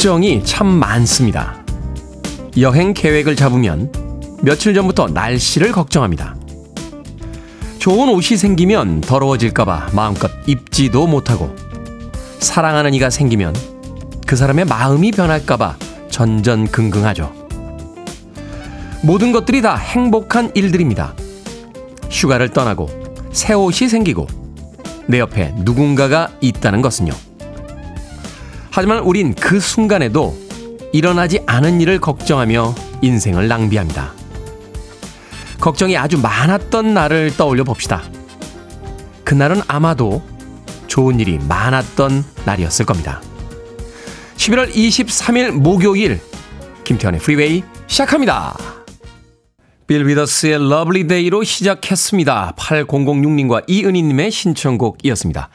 [0.00, 1.62] 걱정이 참 많습니다.
[2.58, 3.92] 여행 계획을 잡으면
[4.40, 6.36] 며칠 전부터 날씨를 걱정합니다.
[7.78, 11.54] 좋은 옷이 생기면 더러워질까봐 마음껏 입지도 못하고
[12.38, 13.54] 사랑하는 이가 생기면
[14.26, 15.76] 그 사람의 마음이 변할까봐
[16.08, 17.30] 전전긍긍하죠.
[19.02, 21.12] 모든 것들이 다 행복한 일들입니다.
[22.10, 22.88] 휴가를 떠나고
[23.32, 24.26] 새 옷이 생기고
[25.08, 27.12] 내 옆에 누군가가 있다는 것은요.
[28.70, 30.36] 하지만 우린 그 순간에도
[30.92, 34.12] 일어나지 않은 일을 걱정하며 인생을 낭비합니다.
[35.60, 38.02] 걱정이 아주 많았던 날을 떠올려 봅시다.
[39.24, 40.22] 그날은 아마도
[40.86, 43.20] 좋은 일이 많았던 날이었을 겁니다.
[44.36, 46.20] 11월 23일 목요일
[46.84, 48.69] 김태훈의 프리웨이 시작합니다.
[49.90, 52.52] 빌 위더스의 Lovely Day로 시작했습니다.
[52.56, 55.48] 8006님과 이은희님의 신청곡이었습니다.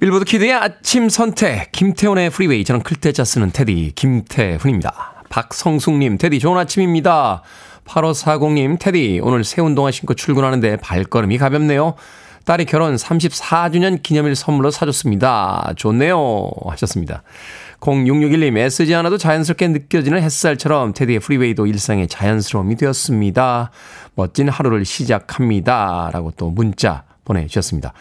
[0.00, 2.64] 빌보드 키드의 아침 선택, 김태훈의 프리웨이.
[2.64, 5.24] 저는 클 태자 쓰는 테디, 김태훈입니다.
[5.28, 7.42] 박성숙님, 테디 좋은 아침입니다.
[7.84, 11.96] 8540님, 테디, 오늘 새 운동화 신고 출근하는데 발걸음이 가볍네요.
[12.46, 15.74] 딸이 결혼 34주년 기념일 선물로 사줬습니다.
[15.76, 16.50] 좋네요.
[16.68, 17.22] 하셨습니다.
[17.84, 23.70] 0661님, 애쓰지 않아도 자연스럽게 느껴지는 햇살처럼 테디의 프리웨이도 일상의 자연스러움이 되었습니다.
[24.14, 26.08] 멋진 하루를 시작합니다.
[26.12, 27.92] 라고 또 문자 보내주셨습니다.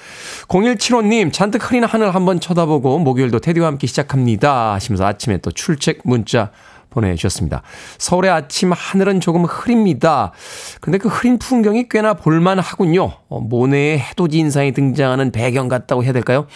[0.47, 4.73] 0175님, 잔뜩 흐린 하늘 한번 쳐다보고 목요일도 테디와 함께 시작합니다.
[4.73, 6.51] 하시면서 아침에 또 출첵 문자
[6.93, 7.61] 보내주셨습니다.
[7.97, 10.31] 서울의 아침 하늘은 조금 흐립니다.
[10.79, 13.11] 근데 그 흐린 풍경이 꽤나 볼만하군요.
[13.29, 16.47] 어, 모네의 해돋이 인상이 등장하는 배경 같다고 해야 될까요?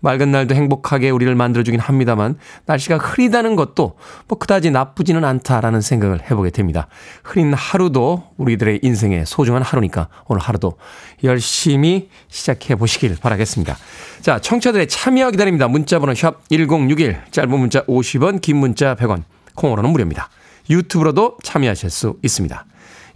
[0.00, 3.96] 맑은 날도 행복하게 우리를 만들어주긴 합니다만 날씨가 흐리다는 것도
[4.28, 6.88] 뭐 그다지 나쁘지는 않다라는 생각을 해보게 됩니다.
[7.22, 10.76] 흐린 하루도 우리들의 인생의 소중한 하루니까 오늘 하루도
[11.22, 13.76] 열심히 시작해 보시길 바라겠습니다.
[14.20, 15.68] 자, 청취자들의 참여 기다립니다.
[15.68, 19.22] 문자번호 샵 1061, 짧은 문자 50원, 긴 문자 100원.
[19.54, 20.28] 콩으로는 무료입니다.
[20.70, 22.66] 유튜브로도 참여하실 수 있습니다.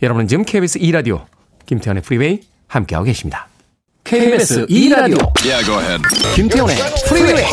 [0.03, 1.25] 여러분은 지금 KBS 2라디오
[1.67, 3.49] 김태훈의 프리웨이 함께하고 계십니다.
[4.05, 6.03] KBS 2라디오 yeah,
[6.35, 6.77] 김태훈의
[7.09, 7.45] 프리웨이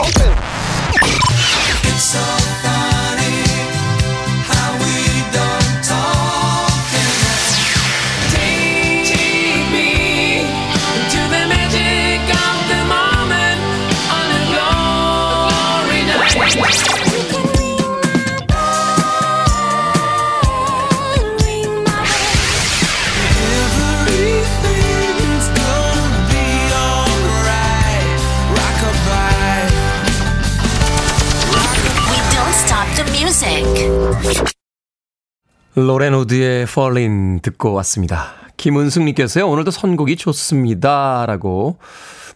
[35.77, 38.31] 로렌 우드의 Fallin 듣고 왔습니다.
[38.55, 41.25] 김은숙님께서요, 오늘도 선곡이 좋습니다.
[41.25, 41.79] 라고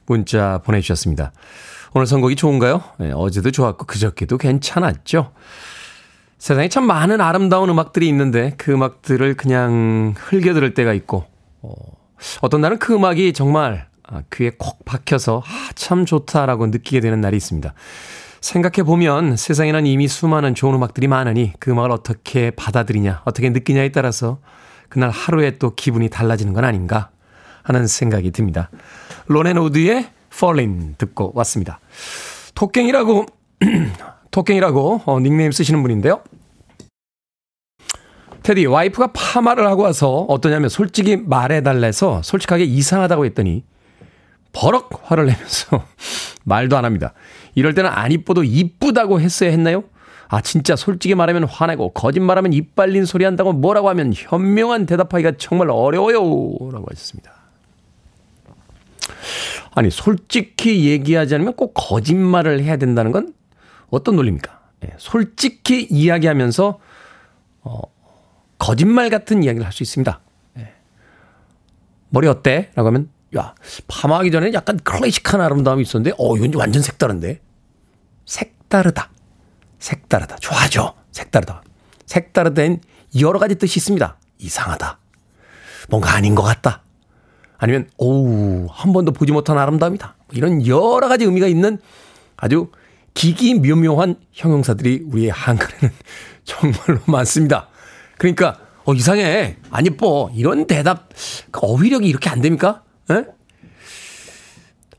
[0.06, 1.32] 문자 보내주셨습니다.
[1.94, 2.84] 오늘 선곡이 좋은가요?
[3.00, 5.32] 네, 어제도 좋았고, 그저께도 괜찮았죠?
[6.38, 11.24] 세상에 참 많은 아름다운 음악들이 있는데, 그 음악들을 그냥 흘겨 들을 때가 있고,
[11.62, 11.74] 어,
[12.42, 17.38] 어떤 날은 그 음악이 정말 아, 귀에 콕 박혀서, 아, 참 좋다라고 느끼게 되는 날이
[17.38, 17.74] 있습니다.
[18.42, 24.40] 생각해보면 세상에는 이미 수많은 좋은 음악들이 많으니 그 음악을 어떻게 받아들이냐, 어떻게 느끼냐에 따라서
[24.88, 27.10] 그날 하루에 또 기분이 달라지는 건 아닌가
[27.64, 28.70] 하는 생각이 듭니다.
[29.28, 31.80] 로넨 우드의 Fallin 듣고 왔습니다.
[32.56, 33.26] 토깽이라고,
[34.32, 36.22] 토깽이라고 어, 닉네임 쓰시는 분인데요.
[38.42, 43.64] 테디, 와이프가 파마를 하고 와서 어떠냐면 솔직히 말해달래서 솔직하게 이상하다고 했더니
[44.54, 45.86] 버럭 화를 내면서
[46.46, 47.14] 말도 안 합니다.
[47.60, 49.84] 이럴 때는 안 이뻐도 이쁘다고 했어야 했나요?
[50.30, 55.70] 아, 진짜 솔직히 말하면 화내고 거짓말하면 입 발린 소리 한다고 뭐라고 하면 현명한 대답하기가 정말
[55.70, 56.20] 어려워요.
[56.72, 57.34] 라고 하셨습니다.
[59.76, 63.34] 아니, 솔직히 얘기하지 않으면 꼭 거짓말을 해야 된다는 건
[63.90, 64.60] 어떤 논리입니까?
[64.86, 66.80] 예, 솔직히 이야기하면서,
[67.62, 67.82] 어,
[68.58, 70.20] 거짓말 같은 이야기를 할 수 있습니다.
[70.60, 70.74] 예.
[72.10, 72.72] 머리 어때?
[72.76, 73.54] 라고 하면 야,
[73.88, 77.42] 파마하기 전에 약간 클래식한 아름다움이 있었는데, 어, 이건 완전 색다른데?
[78.30, 79.10] 색다르다.
[79.80, 80.36] 색다르다.
[80.38, 80.94] 좋아하죠?
[81.12, 81.64] 색다르다.
[82.06, 82.82] 색다르다엔
[83.20, 84.18] 여러 가지 뜻이 있습니다.
[84.38, 85.00] 이상하다.
[85.90, 86.84] 뭔가 아닌 것 같다.
[87.58, 90.16] 아니면, 오우, 한 번도 보지 못한 아름다움이다.
[90.34, 91.80] 이런 여러 가지 의미가 있는
[92.38, 92.72] 아주
[93.16, 95.92] 기기묘묘한 형용사들이 우리의 한글에는
[96.46, 97.68] 정말로 많습니다.
[98.18, 99.58] 그러니까, 어, 이상해.
[99.72, 100.30] 안 예뻐.
[100.36, 101.10] 이런 대답,
[101.52, 102.84] 어휘력이 이렇게 안 됩니까?
[103.10, 103.26] 에?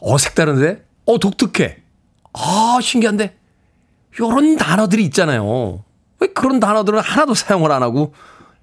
[0.01, 0.85] 어, 색다른데?
[1.07, 1.90] 어, 독특해.
[2.33, 3.37] 아, 신기한데?
[4.19, 5.85] 요런 단어들이 있잖아요.
[6.21, 8.13] 왜 그런 단어들은 하나도 사용을 안 하고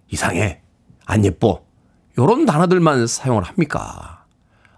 [0.10, 0.62] 이상해.
[1.06, 1.64] 안 예뻐.
[2.18, 4.26] 요런 단어들만 사용을 합니까?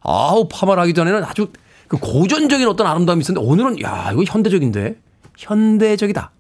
[0.02, 1.52] 아우, 파마를 하기 전에는 아주
[1.88, 4.96] 그 고전적인 어떤 아름다움이 있었는데 오늘은 야, 이거 현대적인데?
[5.38, 6.32] 현대적이다.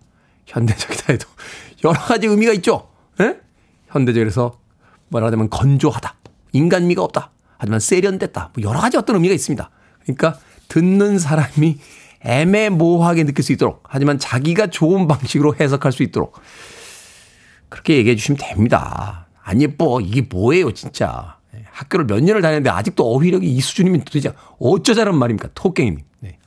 [0.45, 1.27] 현대적이다 해도
[1.83, 2.89] 여러 가지 의미가 있죠.
[3.21, 3.39] 예?
[3.87, 4.59] 현대적에서
[5.09, 6.15] 말하자면 건조하다.
[6.51, 7.31] 인간미가 없다.
[7.57, 8.51] 하지만 세련됐다.
[8.53, 9.69] 뭐 여러 가지 어떤 의미가 있습니다.
[10.03, 10.37] 그러니까
[10.67, 11.79] 듣는 사람이
[12.21, 16.39] 애매모호하게 느낄 수 있도록 하지만 자기가 좋은 방식으로 해석할 수 있도록
[17.69, 19.27] 그렇게 얘기해 주시면 됩니다.
[19.41, 20.01] 안 예뻐.
[20.01, 21.37] 이게 뭐예요, 진짜.
[21.55, 25.49] 예, 학교를 몇 년을 다녔는데 아직도 어휘력이 이 수준이면 도대체 어쩌자는 말입니까?
[25.55, 25.99] 토깽이님.
[26.19, 26.37] 네.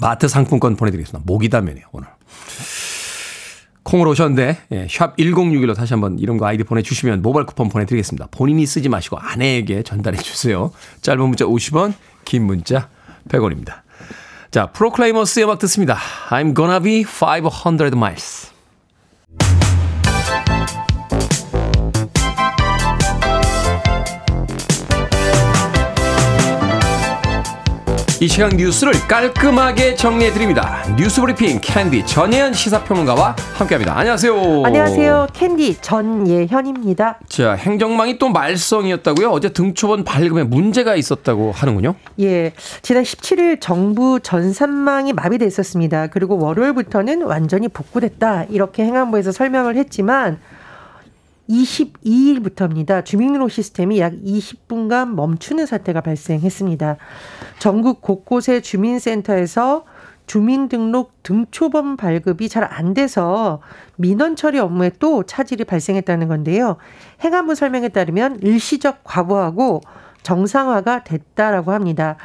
[0.00, 1.24] 마트 상품권 보내드리겠습니다.
[1.26, 2.08] 목이 다면이에요, 오늘.
[3.82, 8.28] 콩으로 오셨는데 예, 샵 1061로 다시 한번 이런 거 아이디 보내주시면 모바일 쿠폰 보내드리겠습니다.
[8.30, 10.70] 본인이 쓰지 마시고 아내에게 전달해 주세요.
[11.00, 11.94] 짧은 문자 50원
[12.24, 12.88] 긴 문자
[13.28, 13.82] 100원입니다.
[14.50, 15.98] 자 프로클레이머스의 음악 듣습니다.
[16.30, 18.50] I'm gonna be 500 miles.
[28.22, 30.82] 이 시간 뉴스를 깔끔하게 정리해 드립니다.
[30.94, 33.96] 뉴스 브리핑 캔디 전예현 시사평론가와 함께합니다.
[33.96, 34.62] 안녕하세요.
[34.62, 35.28] 안녕하세요.
[35.32, 37.18] 캔디 전예현입니다.
[37.30, 39.30] 자, 행정망이 또 말썽이었다고요?
[39.30, 41.94] 어제 등초본 발급에 문제가 있었다고 하는군요.
[42.20, 42.52] 예.
[42.82, 46.08] 지난 17일 정부 전산망이 마비돼 있었습니다.
[46.08, 48.44] 그리고 월요일부터는 완전히 복구됐다.
[48.50, 50.38] 이렇게 행안부에서 설명을 했지만
[51.50, 53.04] 22일부터입니다.
[53.04, 56.96] 주민등록 시스템이 약 20분간 멈추는 사태가 발생했습니다.
[57.58, 59.84] 전국 곳곳의 주민센터에서
[60.26, 63.60] 주민등록 등초범 발급이 잘 안 돼서
[63.96, 66.76] 민원 처리 업무에 또 차질이 발생했다는 건데요.
[67.24, 69.80] 행안부 설명에 따르면 일시적 과부하고
[70.22, 72.16] 정상화가 됐다라고 합니다.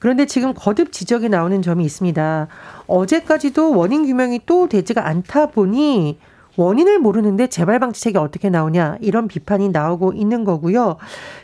[0.00, 2.48] 그런데 지금 거듭 지적이 나오는 점이 있습니다.
[2.86, 6.18] 어제까지도 원인 규명이 또 되지가 않다 보니
[6.56, 10.96] 원인을 모르는데 재발 방지책이 어떻게 나오냐 이런 비판이 나오고 있는 거고요.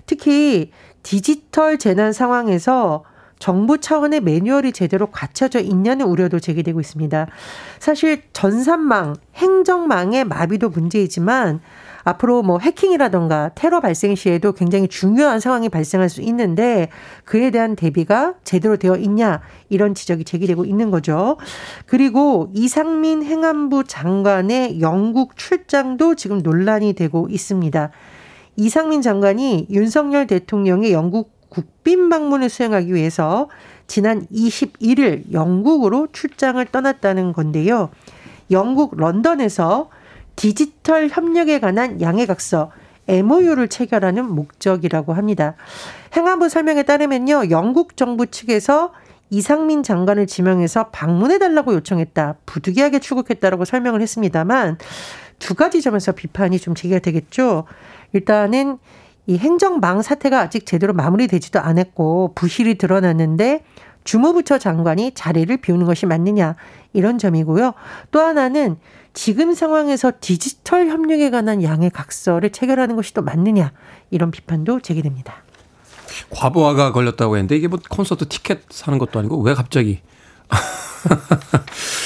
[0.06, 0.70] 특히
[1.02, 3.04] 디지털 재난 상황에서
[3.40, 7.26] 정부 차원의 매뉴얼이 제대로 갖춰져 있냐는 우려도 제기되고 있습니다.
[7.80, 11.60] 사실 전산망, 행정망의 마비도 문제이지만
[12.04, 16.90] 앞으로 뭐 해킹이라던가 테러 발생 시에도 굉장히 중요한 상황이 발생할 수 있는데
[17.24, 21.36] 그에 대한 대비가 제대로 되어 있냐 이런 지적이 제기되고 있는 거죠.
[21.86, 27.90] 그리고 이상민 행안부 장관의 영국 출장도 지금 논란이 되고 있습니다.
[28.56, 33.50] 이상민 장관이 윤석열 대통령의 영국 국빈 방문을 수행하기 위해서
[33.86, 37.90] 지난 21일 영국으로 출장을 떠났다는 건데요.
[38.50, 39.90] 영국 런던에서
[40.36, 42.70] 디지털 협력에 관한 양해각서
[43.08, 45.54] MOU를 체결하는 목적이라고 합니다.
[46.16, 47.50] 행안부 설명에 따르면요.
[47.50, 48.92] 영국 정부 측에서
[49.30, 52.36] 이상민 장관을 지명해서 방문해달라고 요청했다.
[52.46, 54.78] 부득이하게 출국했다라고 설명을 했습니다만
[55.38, 57.64] 두 가지 점에서 비판이 좀 제기가 되겠죠.
[58.12, 58.78] 일단은
[59.30, 63.62] 이 행정망 사태가 아직 제대로 마무리되지도 않았고 부실이 드러났는데
[64.02, 66.56] 주무부처 장관이 자리를 비우는 것이 맞느냐
[66.92, 67.74] 이런 점이고요.
[68.10, 68.76] 또 하나는
[69.12, 73.70] 지금 상황에서 디지털 협력에 관한 양해 각서를 체결하는 것이 또 맞느냐
[74.10, 75.44] 이런 비판도 제기됩니다.
[76.30, 80.00] 과부하가 걸렸다고 했는데 이게 뭐 콘서트 티켓 사는 것도 아니고 왜 갑자기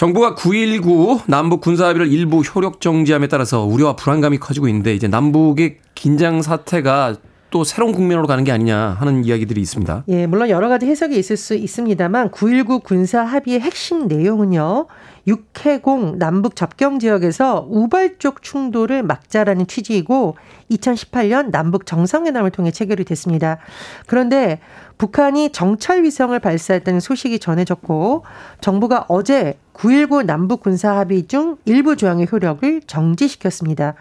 [0.00, 6.40] 정부가 9.19 남북 군사합의를 일부 효력 정지함에 따라서 우려와 불안감이 커지고 있는데 이제 남북의 긴장
[6.40, 7.16] 사태가
[7.50, 10.04] 또 새로운 국면으로 가는 게 아니냐 하는 이야기들이 있습니다.
[10.08, 14.86] 예, 물론 여러 가지 해석이 있을 수 있습니다만 9.19 군사 합의의 핵심 내용은요.
[15.26, 20.36] 육해공 남북 접경 지역에서 우발적 충돌을 막자라는 취지이고
[20.70, 23.58] 2018년 남북 정상회담을 통해 체결이 됐습니다.
[24.06, 24.60] 그런데
[24.98, 28.24] 북한이 정찰 위성을 발사했다는 소식이 전해졌고
[28.60, 33.94] 정부가 어제 9.19 남북 군사 합의 중 일부 조항의 효력을 정지시켰습니다.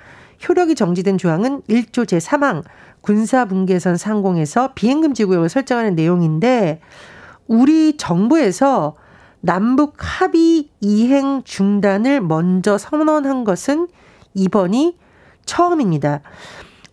[0.47, 2.63] 효력이 정지된 조항은 1조 제3항
[3.09, 6.79] 군사분계선 상공에서 비행금지 구역을 설정하는 내용인데
[7.47, 8.97] 우리 정부에서
[9.41, 13.87] 남북 합의 이행 중단을 먼저 선언한 것은
[14.35, 14.95] 이번이
[15.45, 16.21] 처음입니다.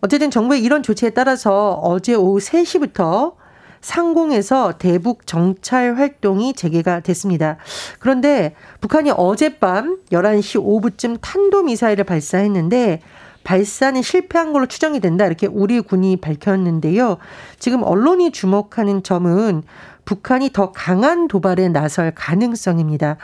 [0.01, 3.35] 어쨌든 정부의 이런 조치에 따라서 어제 오후 3시부터
[3.81, 7.57] 상공에서 대북 정찰 활동이 재개가 됐습니다.
[7.99, 13.01] 그런데 북한이 어젯밤 11시 5분쯤 탄도미사일을 발사했는데
[13.47, 15.25] 발사는 실패한 걸로 추정이 된다.
[15.25, 17.17] 이렇게 우리 군이 밝혔는데요.
[17.59, 19.63] 지금 언론이 주목하는 점은
[20.03, 23.15] 북한이 더 강한 도발에 나설 가능성입니다.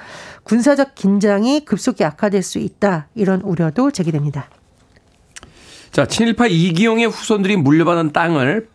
[0.44, 3.08] 군사적 긴장이 급속히 악화될 수 있다.
[3.16, 4.48] 이런 우려도 제기됩니다.
[5.92, 8.70] 자, 친일파 이기용의 후손들이 물려받은 땅을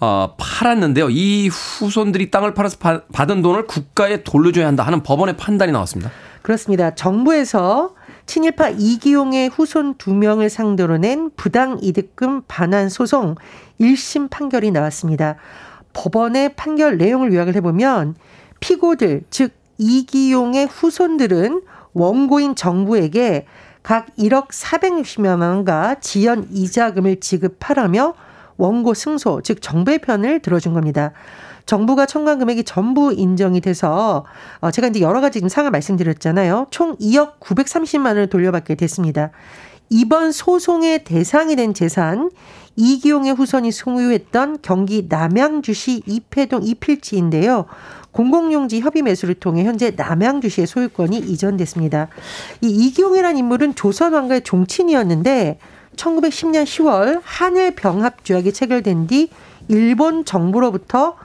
[0.00, 1.10] 어, 팔았는데요.
[1.10, 6.10] 이 후손들이 땅을 팔아서 바, 받은 돈을 국가에 돌려줘야 한다 하는 법원의 판단이 나왔습니다.
[6.40, 6.94] 그렇습니다.
[6.94, 7.95] 정부에서
[8.26, 13.36] 친일파 이기용의 후손 두 명을 상대로 낸 부당 이득금 반환 소송
[13.80, 15.36] 1심 판결이 나왔습니다.
[15.92, 18.16] 법원의 판결 내용을 요약을 해보면
[18.60, 23.46] 피고들, 즉 이기용의 후손들은 원고인 정부에게
[23.82, 28.14] 각 1억 460여 원과 지연 이자금을 지급하라며
[28.56, 31.12] 원고 승소, 즉 정부의 편을 들어준 겁니다.
[31.66, 34.24] 정부가 청구한 금액이 전부 인정이 돼서
[34.60, 36.68] 어 제가 이제 여러 가지 지금 상을 말씀드렸잖아요.
[36.70, 39.30] 총 2억 930만 원을 돌려받게 됐습니다.
[39.90, 42.30] 이번 소송의 대상이 된 재산
[42.76, 47.66] 이기용의 후손이 소유했던 경기 남양주시 이패동 이필지인데요.
[48.12, 52.08] 공공용지 협의 매수를 통해 현재 남양주시의 소유권이 이전됐습니다.
[52.62, 55.58] 이 이기용이라는 인물은 조선 왕가의 종친이었는데
[55.96, 59.30] 1910년 10월 한일 병합 조약이 체결된 뒤
[59.68, 61.16] 일본 정부로부터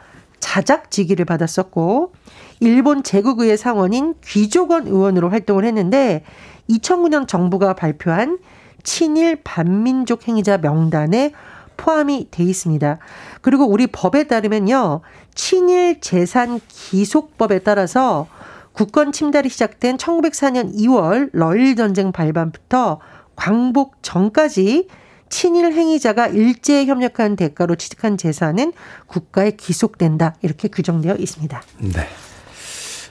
[0.42, 2.12] 자작직위를 받았었고
[2.60, 6.24] 일본 제국의회 상원인 귀족원 의원으로 활동을 했는데
[6.70, 8.40] 2009년 정부가 발표한
[8.84, 11.32] 친일 반민족 행위자 명단에
[11.78, 13.00] 포함이 돼 있습니다.
[13.42, 15.02] 그리고 우리 법에 따르면요.
[15.34, 18.28] 친일 재산 기속법에 따라서
[18.74, 23.00] 국권 침달이 시작된 1904년 2월 러일 전쟁 발발부터
[23.36, 24.88] 광복 전까지
[25.32, 28.74] 친일 행위자가 일제에 협력한 대가로 취득한 재산은
[29.08, 30.36] 국가에 기속된다.
[30.44, 31.64] 이렇게 규정되어 있습니다.
[31.80, 32.08] 네.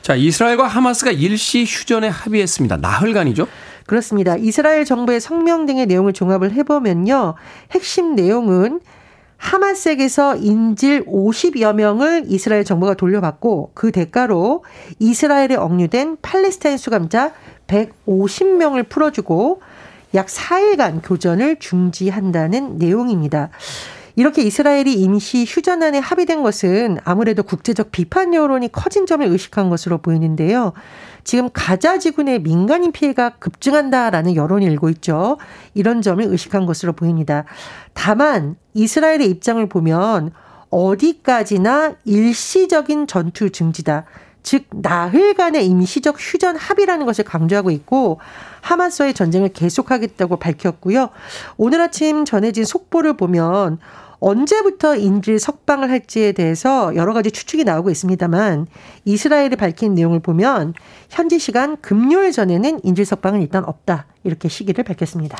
[0.02, 2.76] 자, 이스라엘과 하마스가 일시 휴전에 합의했습니다.
[2.76, 3.48] 나흘간이죠?
[3.86, 4.36] 그렇습니다.
[4.36, 7.34] 이스라엘 정부의 성명 등의 내용을 종합을 해보면요.
[7.72, 8.80] 핵심 내용은
[9.38, 14.64] 하마스에게서 인질 50여 명을 이스라엘 정부가 돌려받고 그 대가로
[14.98, 17.32] 이스라엘에 억류된 팔레스타인 수감자
[17.66, 19.62] 150명을 풀어주고
[20.14, 23.50] 약 4일간 교전을 중지한다는 내용입니다.
[24.16, 30.72] 이렇게 이스라엘이 임시 휴전안에 합의된 것은 아무래도 국제적 비판 여론이 커진 점을 의식한 것으로 보이는데요.
[31.24, 35.38] 지금 가자 지구 내 민간인 피해가 급증한다라는 여론이 일고 있죠.
[35.74, 37.44] 이런 점을 의식한 것으로 보입니다.
[37.94, 40.32] 다만 이스라엘의 입장을 보면
[40.70, 44.04] 어디까지나 일시적인 전투 중지다.
[44.42, 48.20] 즉 나흘간의 임시적 휴전 합의라는 것을 강조하고 있고
[48.62, 51.10] 하마스와의 전쟁을 계속하겠다고 밝혔고요.
[51.56, 53.78] 오늘 아침 전해진 속보를 보면
[54.20, 58.66] 언제부터 인질 석방을 할지에 대해서 여러 가지 추측이 나오고 있습니다만
[59.06, 60.74] 이스라엘이 밝힌 내용을 보면
[61.08, 65.38] 현지 시간 금요일 전에는 인질 석방은 일단 없다 이렇게 시기를 밝혔습니다.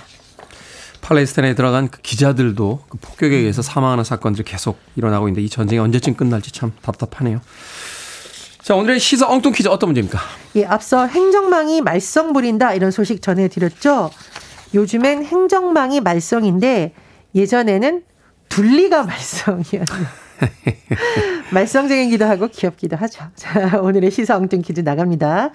[1.02, 6.14] 팔레스타인에 들어간 그 기자들도 그 폭격에 의해서 사망하는 사건들이 계속 일어나고 있는데 이 전쟁이 언제쯤
[6.14, 7.40] 끝날지 참 답답하네요.
[8.71, 10.21] 자, 오늘의 시사 엉뚱 퀴즈 어떤 문제입니까?
[10.55, 14.12] 예, 앞서 행정망이 말썽 부린다 이런 소식 전해드렸죠.
[14.75, 16.95] 요즘엔 행정망이 말썽인데
[17.35, 18.05] 예전에는
[18.49, 20.07] 둘리가 말썽이었네요.
[21.50, 23.25] 말썽쟁이기도 하고 귀엽기도 하죠.
[23.35, 25.50] 자, 오늘의 시사 엉뚱 퀴즈 나갑니다.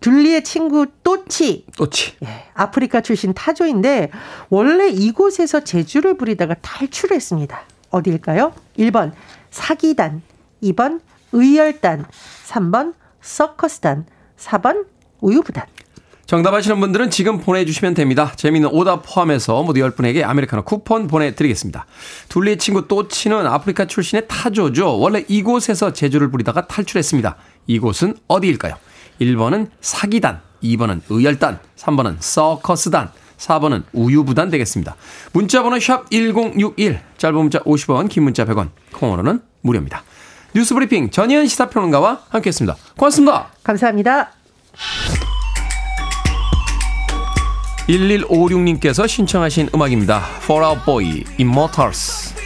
[0.00, 1.64] 둘리의 친구 또치.
[1.78, 2.12] 또치.
[2.24, 4.10] 예, 아프리카 출신 타조인데
[4.50, 7.58] 원래 이곳에서 제주를 부리다가 탈출했습니다.
[7.88, 8.52] 어디일까요?
[8.78, 9.12] 1번
[9.50, 10.20] 사기단,
[10.62, 11.00] 2번
[11.32, 12.04] 의열단,
[12.50, 14.86] 3번 서커스단, 4번
[15.20, 15.64] 우유부단.
[16.26, 18.32] 정답 아시는 분들은 지금 보내주시면 됩니다.
[18.36, 21.86] 재미있는 오답 포함해서 모두 10분에게 아메리카노 쿠폰 보내드리겠습니다.
[22.28, 24.98] 둘리의 친구 또치는 아프리카 출신의 타조죠.
[24.98, 27.36] 원래 이곳에서 제주를 부리다가 탈출했습니다.
[27.66, 28.76] 이곳은 어디일까요?
[29.20, 34.96] 1번은 사기단, 2번은 의열단, 3번은 서커스단, 4번은 우유부단 되겠습니다.
[35.32, 40.04] 문자번호 샵 1061, 짧은 문자 50원, 긴 문자 100원, 콩으로는 무료입니다.
[40.54, 42.76] 뉴스 브리핑 전희연 시사평론가와 함께했습니다.
[42.96, 43.48] 고맙습니다.
[43.62, 44.32] 감사합니다.
[47.88, 50.22] 1156님께서 신청하신 음악입니다.
[50.42, 52.39] For Out Boy, Immortals.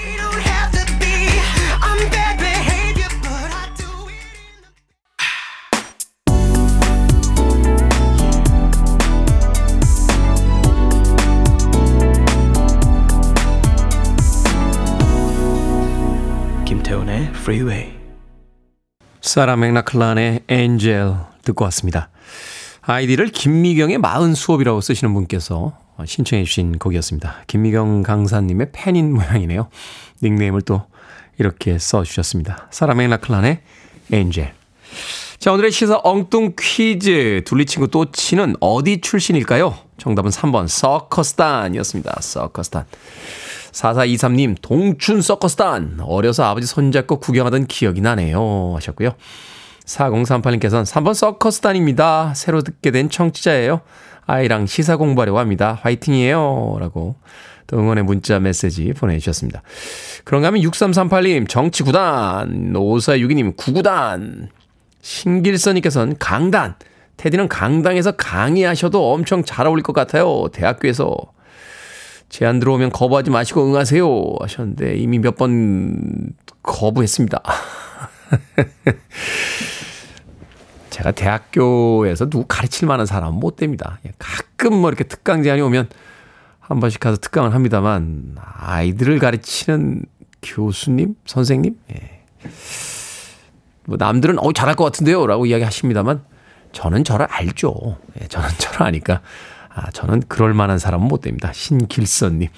[16.94, 17.92] 김태훈의 Freeway.
[19.20, 22.08] 사라 맥락클란의 Angel 듣고 왔습니다.
[22.82, 27.44] 아이디를 김미경의 마흔 수업이라고 쓰시는 분께서 신청해 주신 곡이었습니다.
[27.48, 29.68] 김미경 강사님의 팬인 모양이네요.
[30.22, 30.86] 닉네임을 또
[31.38, 32.68] 이렇게 써주셨습니다.
[32.70, 33.60] 사라 맥락클란의
[34.12, 34.52] Angel.
[35.38, 37.42] 자, 오늘의 시사 엉뚱 퀴즈.
[37.44, 39.76] 둘리 친구 또치는 어디 출신일까요?
[39.98, 42.18] 정답은 3번 서커스단이었습니다.
[42.20, 42.86] 서커스단.
[43.72, 45.98] 4423님, 동춘 서커스단.
[46.02, 48.74] 어려서 아버지 손잡고 구경하던 기억이 나네요.
[48.76, 49.14] 하셨고요.
[49.84, 52.32] 4038님께서는 3번 서커스단입니다.
[52.34, 53.80] 새로 듣게 된 청취자예요.
[54.26, 55.78] 아이랑 시사 공부하려고 합니다.
[55.82, 56.76] 화이팅이에요.
[56.80, 57.16] 라고
[57.66, 59.62] 또 응원의 문자 메시지 보내주셨습니다.
[60.24, 62.72] 그런가 하면 6338님, 정치구단.
[62.72, 64.48] 5462님, 구구단.
[65.04, 66.76] 신길선님께서는 강단.
[67.18, 70.49] 테디는 강당에서 강의하셔도 엄청 잘 어울릴 것 같아요.
[70.52, 71.14] 대학교에서.
[72.30, 74.06] 제안 들어오면 거부하지 마시고 응하세요.
[74.40, 76.32] 하셨는데 이미 몇 번
[76.62, 77.42] 거부했습니다.
[80.90, 83.99] 제가 대학교에서 누구 가르칠 만한 사람은 못 됩니다.
[84.06, 85.88] 예, 가끔 뭐 이렇게 특강 제안이 오면
[86.61, 90.02] 한 번씩 가서 특강을 합니다만 아이들을 가르치는
[90.42, 92.23] 교수님, 선생님, 예.
[93.86, 96.22] 뭐 남들은 어 잘할 것 같은데요라고 이야기하십니다만
[96.72, 97.98] 저는 저를 알죠.
[98.20, 99.20] 예, 저는 저를 아니까
[99.74, 101.50] 아, 저는 그럴 만한 사람은 못 됩니다.
[101.52, 102.48] 신길선님.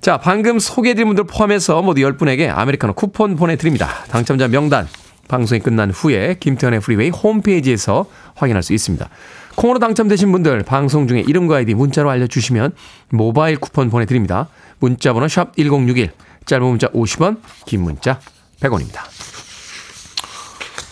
[0.00, 3.88] 자, 방금 소개해드린 분들 포함해서 모두 10분에게 아메리카노 쿠폰 보내드립니다.
[4.08, 4.88] 당첨자 명단
[5.28, 9.08] 방송이 끝난 후에 김태훈의 프리웨이 홈페이지에서 확인할 수 있습니다.
[9.56, 12.72] 콩으로 당첨되신 분들 방송 중에 이름과 아이디 문자로 알려주시면
[13.10, 14.48] 모바일 쿠폰 보내드립니다.
[14.78, 16.12] 문자번호 샵 1061,
[16.46, 18.18] 짧은 문자 50원, 긴 문자
[18.60, 19.02] 100원입니다.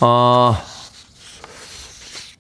[0.00, 0.54] 어,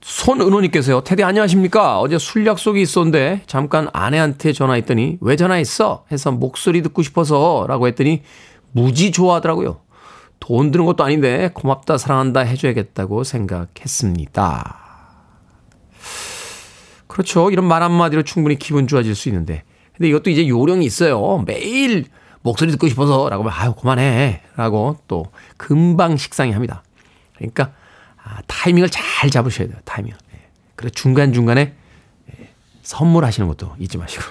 [0.00, 1.00] 손은호님께서요.
[1.02, 1.98] 테디 안녕하십니까?
[2.00, 6.04] 어제 술 약속이 있었는데 잠깐 아내한테 전화했더니 왜 전화했어?
[6.12, 8.22] 해서 목소리 듣고 싶어서 라고 했더니
[8.72, 9.80] 무지 좋아하더라고요.
[10.38, 14.76] 돈 드는 것도 아닌데 고맙다 사랑한다 해줘야겠다고 생각했습니다.
[17.08, 17.50] 그렇죠.
[17.50, 19.64] 이런 말 한마디로 충분히 기분 좋아질 수 있는데.
[19.96, 21.42] 근데 이것도 이제 요령이 있어요.
[21.44, 22.04] 매일
[22.42, 26.84] 목소리 듣고 싶어서 라고 하면 아유 그만해 라고 또 금방 식상해 합니다.
[27.38, 27.72] 그러니까
[28.22, 29.78] 아, 타이밍을 잘 잡으셔야 돼요.
[29.84, 30.12] 타이밍.
[30.34, 30.40] 예.
[30.76, 31.74] 그래 중간 중간에
[32.30, 32.48] 예,
[32.82, 34.22] 선물하시는 것도 잊지 마시고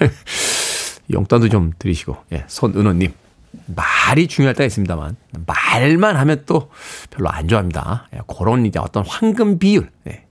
[1.12, 3.12] 용돈도 좀 드리시고 예, 손은호님
[3.74, 6.70] 말이 중요할 때가 있습니다만 말만 하면 또
[7.10, 8.08] 별로 안 좋아합니다.
[8.14, 10.24] 예, 그런 이제 어떤 황금 비율 예.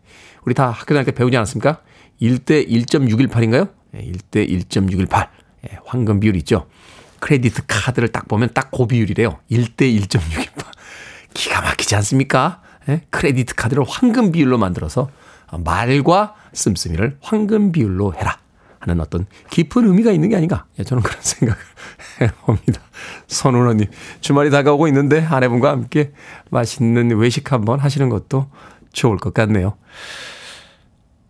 [0.46, 1.82] 우리 다 학교 다닐 때 배우지 않았습니까?
[2.22, 3.72] 1대 1.618인가요?
[3.96, 5.28] 예, 1대 1.618
[5.70, 6.68] 예, 황금 비율 있죠.
[7.20, 9.40] 크레디트 카드를 딱 보면 딱 그 비율이래요.
[9.50, 10.50] 1대 1.618
[11.36, 12.62] 기가 막히지 않습니까?
[12.90, 13.02] 예?
[13.12, 15.10] 크레디트 카드를 황금 비율로 만들어서
[15.64, 18.40] 말과 씀씀이를 황금 비율로 해라
[18.80, 20.66] 하는 어떤 깊은 의미가 있는 게 아닌가?
[20.80, 21.62] 예, 저는 그런 생각을
[22.22, 22.82] 해봅니다.
[23.28, 23.88] 선우원님
[24.22, 26.14] 주말이 다가오고 있는데 아내분과 함께
[26.50, 28.50] 맛있는 외식 한번 하시는 것도
[28.94, 29.78] 좋을 것 같네요.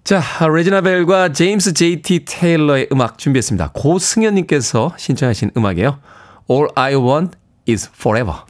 [0.03, 3.71] 자, 레지나 벨과 제임스 JT 테일러의 음악 준비했습니다.
[3.73, 5.99] 고승현님께서 신청하신 음악이에요.
[6.47, 7.35] All I Want
[7.67, 8.41] is Forever.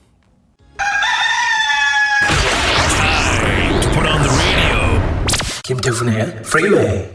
[5.66, 7.10] 김태훈의 프리웨이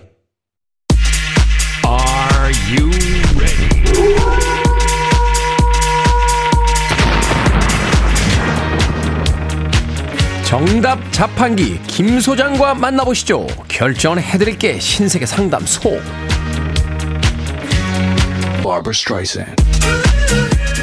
[1.87, 2.91] Are you
[3.39, 3.71] ready?
[10.45, 13.47] 정답 자판기 김 소장과 만나보시죠.
[13.69, 15.91] 결정을 해드릴게 신세계 상담소.
[18.65, 19.63] Barbara Streisand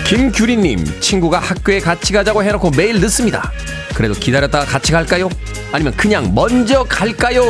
[0.08, 3.52] 김규리님 친구가 학교에 같이 가자고 해놓고 매일 늦습니다.
[3.98, 5.28] 그래도 기다렸다가 같이 갈까요?
[5.72, 7.44] 아니면 그냥 먼저 갈까요?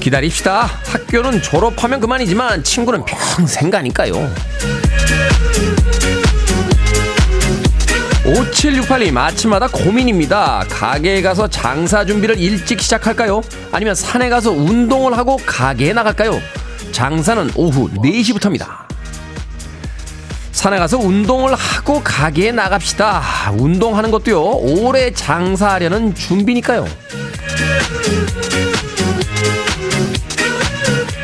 [0.00, 0.68] 기다립시다.
[0.84, 4.12] 학교는 졸업하면 그만이지만 친구는 평생 가니까요.
[8.26, 10.66] 5768님 아침마다 고민입니다.
[10.68, 13.40] 가게에 가서 장사 준비를 일찍 시작할까요?
[13.72, 16.38] 아니면 산에 가서 운동을 하고 가게에 나갈까요?
[16.92, 18.81] 장사는 오후 4시부터입니다.
[20.52, 23.22] 산에 가서 운동을 하고 가게에 나갑시다.
[23.56, 26.86] 운동하는 것도요, 오래 장사하려는 준비니까요.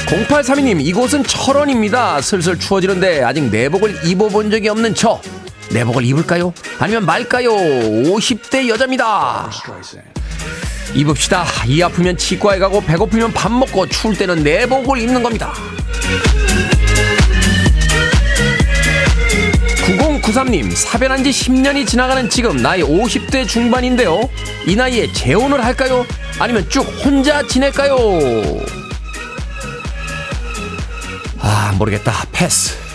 [0.06, 2.20] 0832님, 이곳은 철원입니다.
[2.22, 5.20] 슬슬 추워지는데 아직 내복을 입어본 적이 없는 저.
[5.70, 6.54] 내복을 입을까요?
[6.78, 7.50] 아니면 말까요?
[7.52, 9.50] 50대 여자입니다.
[10.94, 11.44] 입읍시다.
[11.66, 15.52] 이 아프면 치과에 가고 배고프면 밥 먹고 추울 때는 내복을 입는 겁니다.
[19.96, 24.28] 9093님, 사별한 지 10년이 지나가는 지금 나이 50대 중반인데요.
[24.66, 26.04] 이 나이에 재혼을 할까요?
[26.38, 27.96] 아니면 쭉 혼자 지낼까요?
[31.40, 32.12] 아, 모르겠다.
[32.32, 32.87] 패스.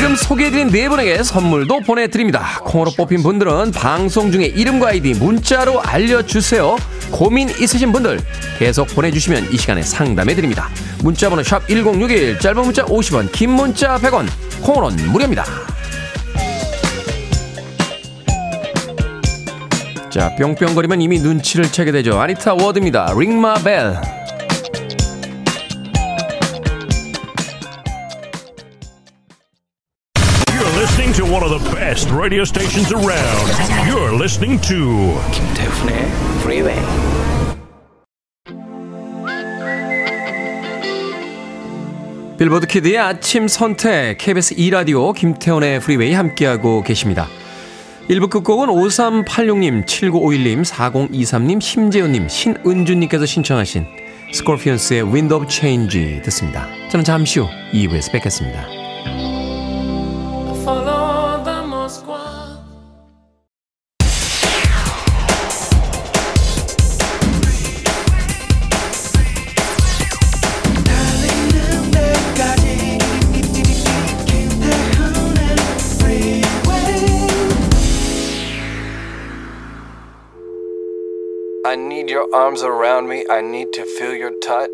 [0.00, 2.60] 방금 소개해드린 네 분에게 선물도 보내드립니다.
[2.62, 6.76] 콩으로 뽑힌 분들은 방송 중에 이름과 아이디 문자로 알려주세요.
[7.10, 8.20] 고민 있으신 분들
[8.60, 10.68] 계속 보내주시면 이 시간에 상담해드립니다.
[11.02, 14.28] 문자번호 샵 1061, 짧은 문자 50원, 긴 문자 100원,
[14.62, 15.44] 콩으로는 무료입니다.
[20.10, 22.20] 자, 뿅뿅거리면 이미 눈치를 채게 되죠.
[22.20, 23.14] 아니타 워드입니다.
[23.18, 24.17] Ring My Bell.
[31.18, 33.50] To one of the best radio stations around.
[33.88, 36.06] You're listening to 김태훈의
[36.42, 36.76] 프리웨이
[42.38, 47.26] 빌보드 키드의 아침 선택 KBS 2라디오 김태훈의 프리웨이 함께하고 계십니다.
[48.08, 53.86] 1부 끝곡은 5386님, 7951님, 4023님, 심재훈님, 신은주님께서 신청하신
[54.32, 56.68] 스콜피언스의 Wind of Change 듣습니다.
[56.90, 58.77] 저는 잠시 후 2부에서 뵙겠습니다.
[82.18, 83.24] Your arms around me.
[83.30, 84.68] I need to feel your touch.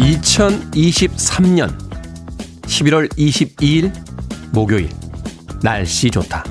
[0.00, 1.78] 2023년
[2.62, 3.92] 11월 22일
[4.52, 4.88] 목요일
[5.62, 6.42] 날씨 좋다.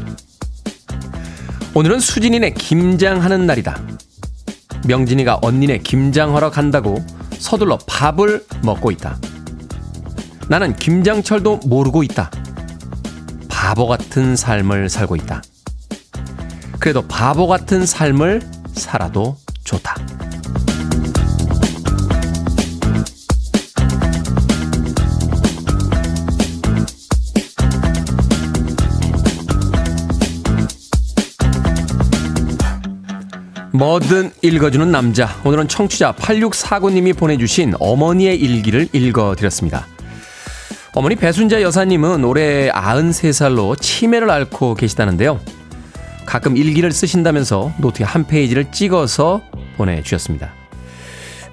[1.74, 3.82] 오늘은 수진이네 김장하는 날이다.
[4.88, 7.04] 명진이가 언니네 김장하러 간다고
[7.38, 9.20] 서둘러 밥을 먹고 있다.
[10.52, 12.30] 나는 김장철도 모르고 있다.
[13.48, 15.42] 바보 같은 삶을 살고 있다.
[16.78, 18.42] 그래도 바보 같은 삶을
[18.74, 19.96] 살아도 좋다.
[33.72, 35.30] 뭐든 읽어주는 남자.
[35.46, 39.88] 오늘은 청취자 8649님이 보내주신 어머니의 일기를 읽어드렸습니다.
[40.94, 45.40] 어머니 배순자 여사님은 올해 93살로 치매를 앓고 계시다는데요.
[46.26, 49.42] 가끔 일기를 쓰신다면서 노트에 한 페이지를 찍어서
[49.78, 50.52] 보내주셨습니다.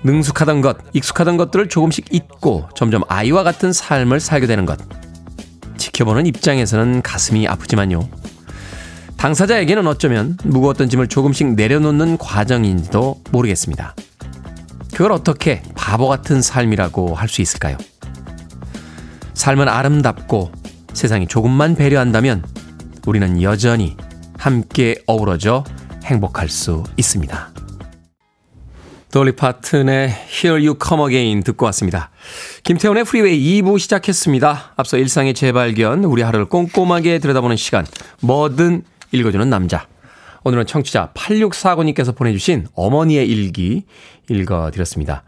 [0.02, 4.78] 능숙하던 것, 익숙하던 것들을 조금씩 잊고 점점 아이와 같은 삶을 살게 되는 것.
[5.76, 8.08] 지켜보는 입장에서는 가슴이 아프지만요.
[9.16, 13.94] 당사자에게는 어쩌면 무거웠던 짐을 조금씩 내려놓는 과정인지도 모르겠습니다.
[14.92, 17.76] 그걸 어떻게 바보 같은 삶이라고 할 수 있을까요?
[19.38, 20.50] 삶은 아름답고
[20.92, 22.42] 세상이 조금만 배려한다면
[23.06, 23.96] 우리는 여전히
[24.36, 25.62] 함께 어우러져
[26.04, 27.50] 행복할 수 있습니다.
[29.12, 32.10] 돌리 파튼의 Here You Come Again 듣고 왔습니다.
[32.64, 34.72] 김태훈의 프리웨이 2부 시작했습니다.
[34.74, 37.86] 앞서 일상의 재발견, 우리 하루를 꼼꼼하게 들여다보는 시간,
[38.20, 39.86] 뭐든 읽어주는 남자.
[40.42, 43.84] 오늘은 청취자 8649님께서 보내주신 어머니의 일기
[44.28, 45.22] 읽어드렸습니다.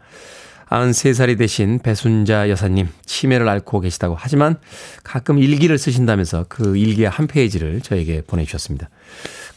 [0.71, 4.55] 93살이 되신 배순자 여사님 치매를 앓고 계시다고 하지만
[5.03, 8.89] 가끔 일기를 쓰신다면서 그 일기의 한 페이지를 저에게 보내주셨습니다.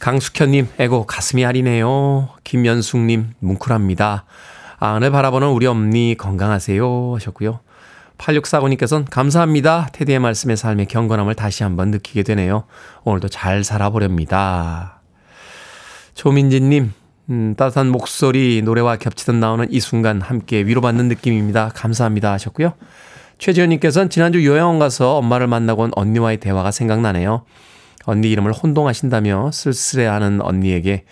[0.01, 2.31] 강숙현님, 에고 가슴이 아리네요.
[2.43, 4.25] 김연숙님, 뭉클합니다.
[4.79, 7.61] 안을 바라보는 우리 엄니 건강하세요 하셨고요.
[8.19, 9.91] 8649님께서는 감사합니다.
[9.93, 12.65] 테디의 말씀에 삶의 경건함을 다시 한번 느끼게 되네요.
[13.05, 15.01] 오늘도 잘 살아보렵니다.
[16.15, 16.93] 조민진님,
[17.31, 21.71] 음, 따뜻한 목소리, 노래와 겹치듯 나오는 이 순간 함께 위로받는 느낌입니다.
[21.75, 22.75] 감사합니다 하셨고요.
[23.39, 27.45] 최지현님께서는 지난주 요양원 가서 엄마를 만나고 온 언니와의 대화가 생각나네요.
[28.05, 31.05] 언니 이름을 혼동하신다며 쓸쓸해하는 언니에게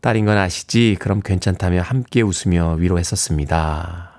[0.00, 0.96] 딸인 건 아시지?
[0.98, 4.10] 그럼 괜찮다며 함께 웃으며 위로했었습니다.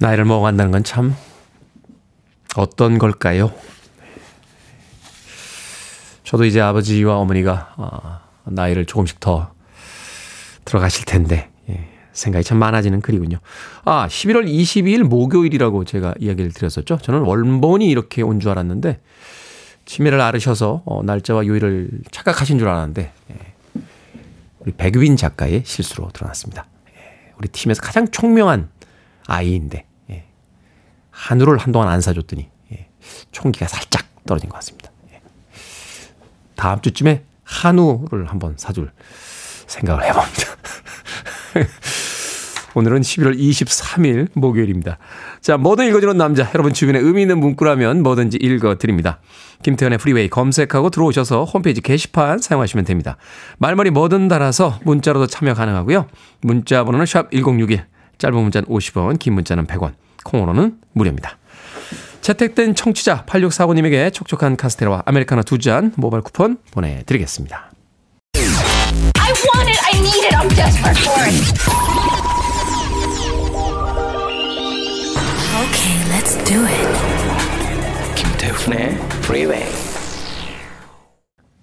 [0.00, 1.14] 나이를 먹어간다는 건 참
[2.56, 3.52] 어떤 걸까요?
[6.34, 9.52] 저도 이제 아버지와 어머니가 어, 나이를 조금씩 더
[10.64, 13.38] 들어가실 텐데 예, 생각이 참 많아지는 글이군요.
[13.84, 16.98] 아 11월 22일 목요일이라고 제가 이야기를 드렸었죠.
[16.98, 19.00] 저는 원본이 이렇게 온 줄 알았는데
[19.84, 23.82] 치매를 앓으셔서 어, 날짜와 요일을 착각하신 줄 알았는데 예,
[24.58, 26.66] 우리 백유빈 작가의 실수로 드러났습니다.
[26.96, 28.70] 예, 우리 팀에서 가장 총명한
[29.28, 30.24] 아이인데 예,
[31.12, 32.88] 한우를 한동안 안 사줬더니 예,
[33.30, 34.90] 총기가 살짝 떨어진 것 같습니다.
[36.64, 36.68] 예.
[36.68, 38.90] 다음 주쯤에 한우를 한번 사줄
[39.66, 40.42] 생각을 해봅니다.
[42.74, 44.98] 오늘은 11월 23일 목요일입니다.
[45.40, 46.50] 자, 뭐든 읽어주는 남자.
[46.54, 49.20] 여러분 주변에 의미 있는 문구라면 뭐든지 읽어드립니다.
[49.62, 53.16] 김태현의 프리웨이 검색하고 들어오셔서 홈페이지 게시판 사용하시면 됩니다.
[53.58, 56.06] 말머리 뭐든 달아서 문자로도 참여 가능하고요.
[56.40, 57.84] 문자 번호는 샵 1061,
[58.18, 59.92] 짧은 문자는 50원, 긴 문자는 100원,
[60.24, 61.38] 콩으로는 무료입니다.
[62.24, 67.70] 채택된 청취자 8649님에게 촉촉한 카스테라와 아메리카노 두 잔 모바일 쿠폰 보내드리겠습니다.
[68.34, 68.40] I
[69.44, 69.78] want it.
[69.84, 70.34] I need it.
[70.34, 71.36] I'm desperate for it.
[75.64, 76.88] Okay, let's do it.
[78.16, 79.66] 김태훈의 Freeway.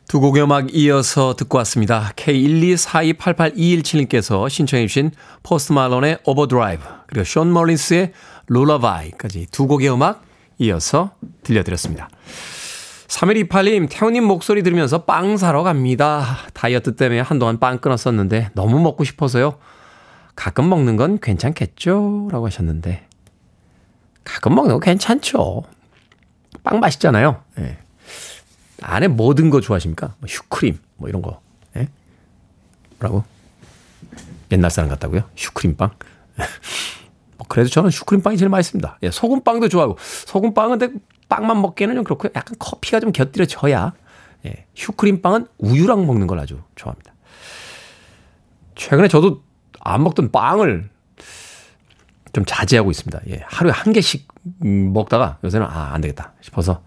[0.08, 2.12] 두 곡의 음악 이어서 듣고 왔습니다.
[2.18, 5.10] K124288217님께서 신청해 주신
[5.42, 8.12] 포스트 말론의 Overdrive 그리고 션 멀린스의
[8.48, 10.22] Lullaby까지 두 곡의 음악
[10.62, 12.08] 이어서 들려드렸습니다.
[13.08, 16.38] 3128님, 태훈님 목소리 들으면서 빵 사러 갑니다.
[16.54, 19.58] 다이어트 때문에 한동안 빵 끊었었는데 너무 먹고 싶어서요.
[20.36, 22.30] 가끔 먹는 건 괜찮겠죠?
[22.32, 23.08] 라고 하셨는데
[24.24, 25.64] 가끔 먹는 거 괜찮죠.
[26.64, 27.44] 빵 맛있잖아요.
[27.60, 27.80] 예.
[28.82, 30.16] 안에 모든 거 좋아하십니까?
[30.20, 31.42] 뭐 슈크림, 뭐 이런 거.
[31.76, 31.88] 예?
[33.00, 33.24] 뭐라고?
[34.52, 35.24] 옛날 사람 같다고요?
[35.36, 35.90] 슈크림빵?
[37.52, 39.00] 뭐 그래도 저는 슈크림빵이 제일 맛있습니다.
[39.04, 39.98] 예, 소금빵도 좋아하고.
[40.00, 43.94] 소금빵은 근데 빵만 먹기에는 좀 그렇고 약간 커피가 좀 곁들여져야.
[44.46, 47.14] 예, 슈크림빵은 우유랑 먹는 걸 아주 좋아합니다.
[48.76, 49.44] 최근에 저도
[49.82, 50.90] 안 먹던 빵을
[52.32, 53.20] 좀 자제하고 있습니다.
[53.30, 54.30] 예, 하루에 한 개씩
[54.64, 56.82] 음, 먹다가 요새는 아, 안 되겠다 싶어서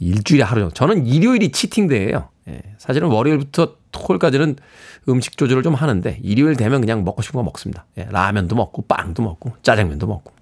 [0.00, 0.74] 일주일에 하루 정도.
[0.74, 2.28] 저는 일요일이 치팅데이예요.
[2.48, 4.56] 예, 사실은 월요일부터 토요일까지는
[5.08, 7.86] 음식 조절을 좀 하는데 일요일 되면 그냥 먹고 싶은 거 먹습니다.
[7.96, 10.32] 예, 라면도 먹고 빵도 먹고 짜장면도 먹고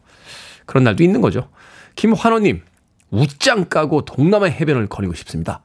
[0.66, 1.48] 그런 날도 있는 거죠.
[1.94, 2.62] 김환호님
[3.10, 5.60] 웃장 까고 동남아 해변을 거리고 싶습니다.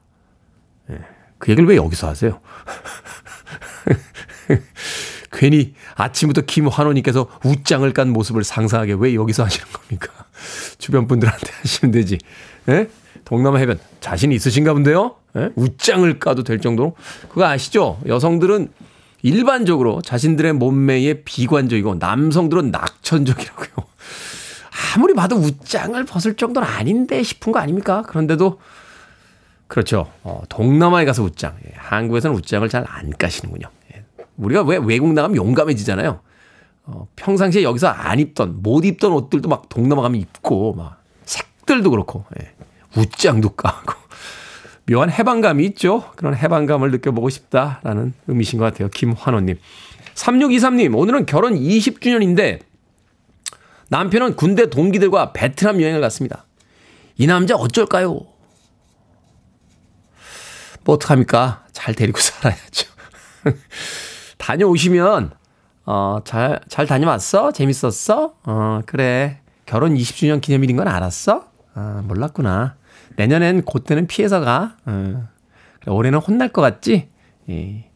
[0.90, 1.00] 예,
[1.38, 2.40] 그 얘기를 왜 여기서 하세요?
[5.32, 10.12] 괜히 아침부터 김환호님께서 웃장을 깐 모습을 상상하게 왜 여기서 하시는 겁니까?
[10.78, 12.18] 주변 분들한테 하시면 되지.
[12.68, 12.88] 예?
[13.24, 15.16] 동남아 해변 자신 있으신가 본데요?
[15.36, 15.50] 예?
[15.56, 16.94] 웃장을 까도 될 정도로
[17.28, 17.98] 그거 아시죠?
[18.06, 18.68] 여성들은
[19.22, 23.68] 일반적으로 자신들의 몸매에 비관적이고 남성들은 낙천적이라고요.
[24.94, 28.02] 아무리 봐도 웃장을 벗을 정도는 아닌데 싶은 거 아닙니까?
[28.02, 28.58] 그런데도
[29.68, 30.10] 그렇죠.
[30.22, 31.56] 어, 동남아에 가서 웃장.
[31.66, 33.68] 예, 한국에서는 웃장을 잘 안 까시는군요.
[33.94, 34.04] 예,
[34.36, 36.20] 우리가 왜 외국 나가면 용감해지잖아요.
[36.84, 42.24] 어, 평상시에 여기서 안 입던 못 입던 옷들도 막 동남아 가면 입고 막 색들도 그렇고
[42.40, 42.52] 예,
[43.00, 43.94] 웃장도 까고
[44.86, 46.10] 묘한 해방감이 있죠.
[46.16, 48.88] 그런 해방감을 느껴보고 싶다라는 의미신 것 같아요.
[48.88, 49.58] 김환호님.
[50.14, 52.60] 3623님, 오늘은 결혼 20주년인데
[53.88, 56.44] 남편은 군대 동기들과 베트남 여행을 갔습니다.
[57.16, 58.26] 이 남자 어쩔까요?
[60.84, 61.64] 뭐 어떡합니까?
[61.72, 62.90] 잘 데리고 살아야죠.
[64.38, 65.30] 다녀오시면,
[65.86, 67.52] 어, 잘, 잘 다녀왔어?
[67.52, 68.34] 재밌었어?
[68.44, 69.40] 어, 그래.
[69.66, 71.46] 결혼 20주년 기념일인 건 알았어?
[71.74, 72.74] 아, 몰랐구나.
[73.16, 74.76] 내년엔 그때는 피해서 가.
[74.86, 75.28] 어.
[75.86, 77.08] 올해는 혼날 것 같지?
[77.48, 77.90] 예.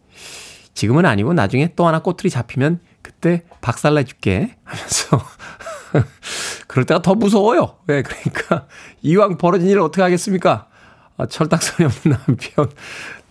[0.74, 5.20] 지금은 아니고 나중에 또 하나 꼬투리 잡히면 그때 박살내 줄게 하면서
[6.66, 7.78] 그럴 때가 더 무서워요.
[7.86, 8.02] 왜?
[8.02, 8.66] 그러니까
[9.02, 10.68] 이왕 벌어진 일을 어떻게 하겠습니까?
[11.16, 12.70] 아, 철딱선이 없는 남편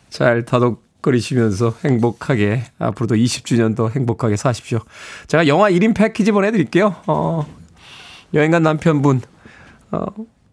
[0.09, 4.79] 잘 다독거리시면서 행복하게 앞으로도 20주년도 행복하게 사십시오.
[5.27, 6.95] 제가 영화 1인 패키지 보내드릴게요.
[7.05, 7.45] 어,
[8.33, 9.21] 여행 간 남편분
[9.91, 10.05] 어,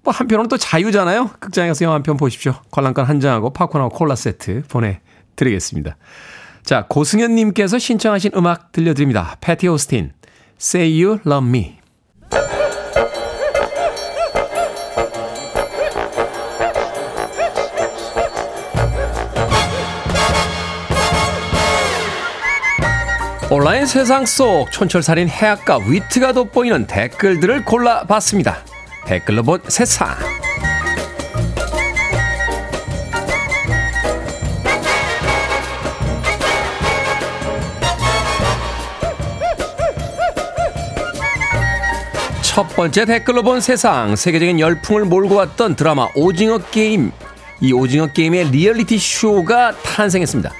[0.05, 1.31] 뭐 한편으로는 또 자유잖아요.
[1.39, 2.55] 극장에 가서 영화 한 편 보십시오.
[2.71, 5.97] 관람권 한 장하고 팝콘하고 콜라 세트 보내드리겠습니다.
[6.65, 9.37] 자, 고승현님께서 신청하신 음악 들려드립니다.
[9.41, 10.13] 패티 오스틴,
[10.61, 11.79] Say You Love Me.
[23.51, 28.57] 온라인 세상 속 촌철살인 해악과 위트가 돋보이는 댓글들을 골라봤습니다.
[29.13, 30.09] 댓글로 본 세상.
[42.41, 47.13] 첫 번째 댓글로 본 세상 세계적인 열풍을 몰고 왔던 드라마 오징어 게임
[47.61, 50.51] 이 오징어 게임의 리얼리티 쇼가 탄생했습니다.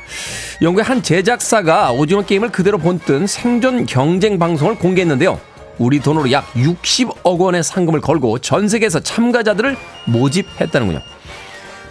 [0.61, 5.52] 영국의 한 제작사가 오징어 게임을 그대로 본뜬 생존 경쟁 방송을 공개했는데요.
[5.83, 11.01] 우리 돈으로 약 60억 원의 상금을 걸고 전 세계에서 참가자들을 모집했다는군요.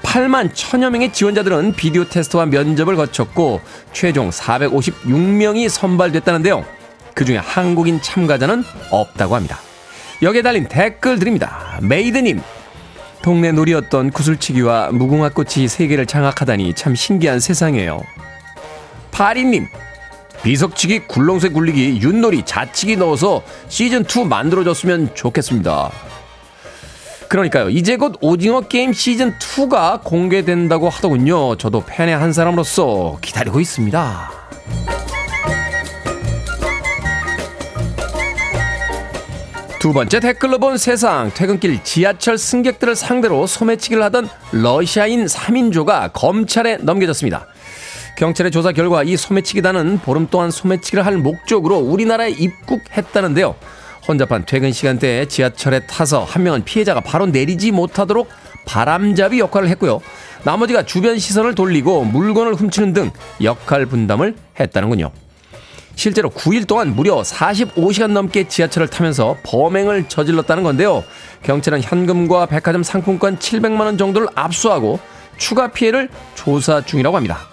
[0.01, 3.59] 8만 천여 명의 지원자들은 비디오 테스트와 면접을 거쳤고
[3.91, 6.65] 최종 456명이 선발됐다는데요.
[7.13, 9.59] 그 중에 한국인 참가자는 없다고 합니다.
[10.21, 11.77] 여기에 달린 댓글 드립니다.
[11.81, 12.41] 메이드님,
[13.21, 18.01] 동네 놀이였던 구슬치기와 무궁화꽃이 세계를 장악하다니 참 신기한 세상이에요.
[19.11, 19.67] 파리님,
[20.43, 25.91] 비석치기, 굴렁쇠 굴리기, 윷놀이, 자치기 넣어서 시즌2 만들어졌으면 좋겠습니다.
[27.27, 27.69] 그러니까요.
[27.69, 31.55] 이제 곧 오징어 게임 시즌2가 공개된다고 하더군요.
[31.55, 34.31] 저도 팬의 한 사람으로서 기다리고 있습니다.
[39.79, 47.47] 두 번째 댓글로 본 세상 퇴근길 지하철 승객들을 상대로 소매치기를 하던 러시아인 3인조가 검찰에 넘겨졌습니다.
[48.21, 53.55] 경찰의 조사 결과 이 소매치기단은 보름 동안 소매치기를 할 목적으로 우리나라에 입국했다는데요.
[54.07, 58.29] 혼잡한 퇴근 시간대에 지하철에 타서 한 명은 피해자가 바로 내리지 못하도록
[58.67, 60.01] 바람잡이 역할을 했고요.
[60.43, 65.09] 나머지가 주변 시선을 돌리고 물건을 훔치는 등 역할 분담을 했다는군요.
[65.95, 71.03] 실제로 9일 동안 무려 45시간 넘게 지하철을 타면서 범행을 저질렀다는 건데요.
[71.41, 74.99] 경찰은 현금과 백화점 상품권 700만 원 정도를 압수하고
[75.39, 77.50] 추가 피해를 조사 중이라고 합니다.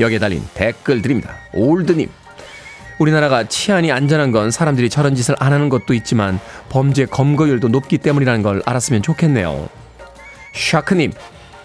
[0.00, 1.36] 여기에 달린 댓글 드립니다.
[1.52, 2.08] 올드님.
[2.98, 8.42] 우리나라가 치안이 안전한 건 사람들이 저런 짓을 안 하는 것도 있지만 범죄 검거율도 높기 때문이라는
[8.42, 9.68] 걸 알았으면 좋겠네요.
[10.54, 11.12] 샤크님.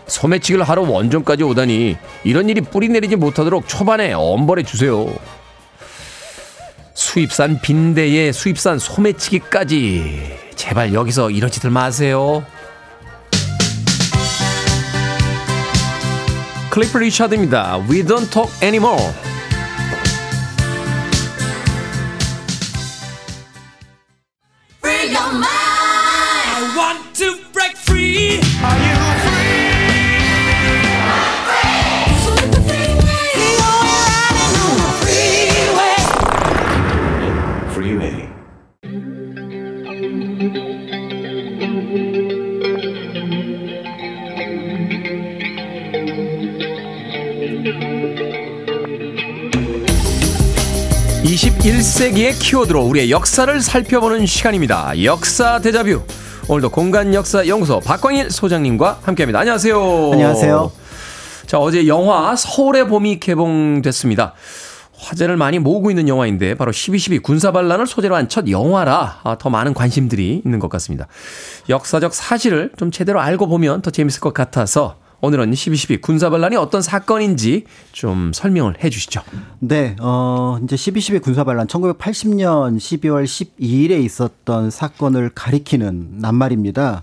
[0.08, 5.08] 소매치기를 하러 원정까지 오다니 이런 일이 뿌리 내리지 못하도록 초반에 엄벌해 주세요.
[6.94, 12.46] 수입산 빈대에 수입산 소매치기까지 제발 여기서 이런 짓을 마세요.
[16.75, 17.79] 클리프 리차드입니다.
[17.89, 19.24] We don't talk anymore.
[51.66, 55.04] (21세기의) 키워드로 우리의 역사를 살펴보는 시간입니다.
[55.04, 56.04] 역사 대자뷰.
[56.48, 59.40] 오늘도 공간 역사 연구소 박광일 소장님과 함께합니다.
[59.40, 60.12] 안녕하세요.
[60.14, 60.72] 안녕하세요.
[61.48, 64.36] 자 어제 영화 서울의 봄이 개봉됐습니다.
[64.96, 69.50] 화제를 많이 모으고 있는 영화인데 바로 12.12 군사 반란을 소재로 한 첫 영화라 아, 더
[69.50, 71.08] 많은 관심들이 있는 것 같습니다.
[71.68, 77.64] 역사적 사실을 좀 제대로 알고 보면 더 재밌을 것 같아서 오늘은 12.12 군사반란이 어떤 사건인지
[77.92, 79.22] 좀 설명을 해 주시죠.
[79.58, 87.02] 네, 어, 이제 12.12 군사반란 1980년 12월 12일에 있었던 사건을 가리키는 낱말입니다.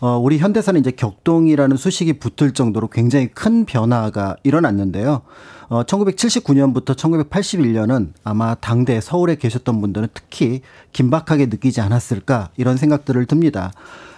[0.00, 5.22] 어, 우리 현대사는 이제 격동이라는 수식이 붙을 정도로 굉장히 큰 변화가 일어났는데요.
[5.68, 13.70] 어, 1979년부터 1981년은 아마 당대 서울에 계셨던 분들은 특히 긴박하게 느끼지 않았을까 이런 생각들을 듭니다.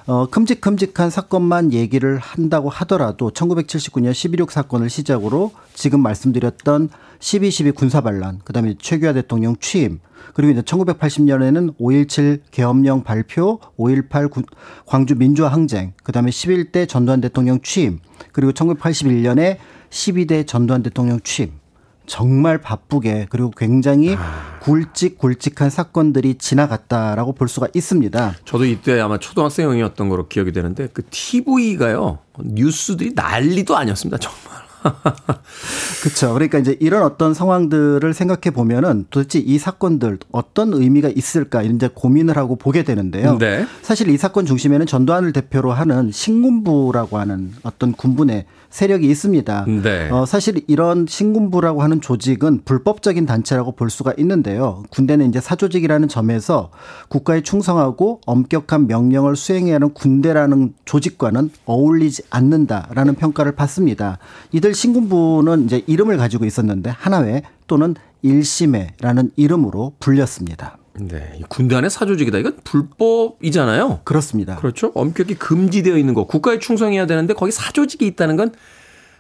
[0.06, 6.88] 어, 큼직큼직한 사건만 얘기를 한다고 하더라도 1979년 12.6 사건을 시작으로 지금 말씀드렸던
[7.20, 10.00] 12.12 군사반란, 그 다음에 최규하 대통령 취임,
[10.34, 14.44] 그리고 이제 1980년에는 5.17 계엄령 발표, 5.18
[14.86, 18.00] 광주 민주화 항쟁, 그 다음에 11대 전두환 대통령 취임,
[18.32, 19.58] 그리고 1981년에
[19.90, 21.61] 12대 전두환 대통령 취임.
[22.06, 24.16] 정말 바쁘게 그리고 굉장히
[24.60, 28.34] 굵직굵직한 사건들이 지나갔다라고 볼 수가 있습니다.
[28.44, 34.62] 저도 이때 아마 초등학생이었던 거로 기억이 되는데 그 TV가요 뉴스들이 난리도 아니었습니다 정말.
[36.02, 36.34] 그렇죠.
[36.34, 42.36] 그러니까 이제 이런 어떤 상황들을 생각해 보면은 도대체 이 사건들 어떤 의미가 있을까 이제 고민을
[42.36, 43.38] 하고 보게 되는데요.
[43.38, 43.66] 네.
[43.82, 49.66] 사실 이 사건 중심에는 전두환을 대표로 하는 신군부라고 하는 어떤 군분의 세력이 있습니다.
[49.82, 50.10] 네.
[50.10, 54.82] 어, 사실 이런 신군부라고 하는 조직은 불법적인 단체라고 볼 수가 있는데요.
[54.90, 56.70] 군대는 이제 사조직이라는 점에서
[57.08, 64.18] 국가에 충성하고 엄격한 명령을 수행해야 하는 군대라는 조직과는 어울리지 않는다라는 평가를 받습니다.
[64.52, 70.78] 이들 신군부는 이제 이름을 가지고 있었는데 하나회 또는 일심회라는 이름으로 불렸습니다.
[70.94, 72.38] 네, 이 군대 안에 사조직이다.
[72.38, 74.00] 이건 불법이잖아요.
[74.04, 74.56] 그렇습니다.
[74.56, 74.92] 그렇죠.
[74.94, 76.26] 엄격히 금지되어 있는 거.
[76.26, 78.52] 국가에 충성해야 되는데 거기 사조직이 있다는 건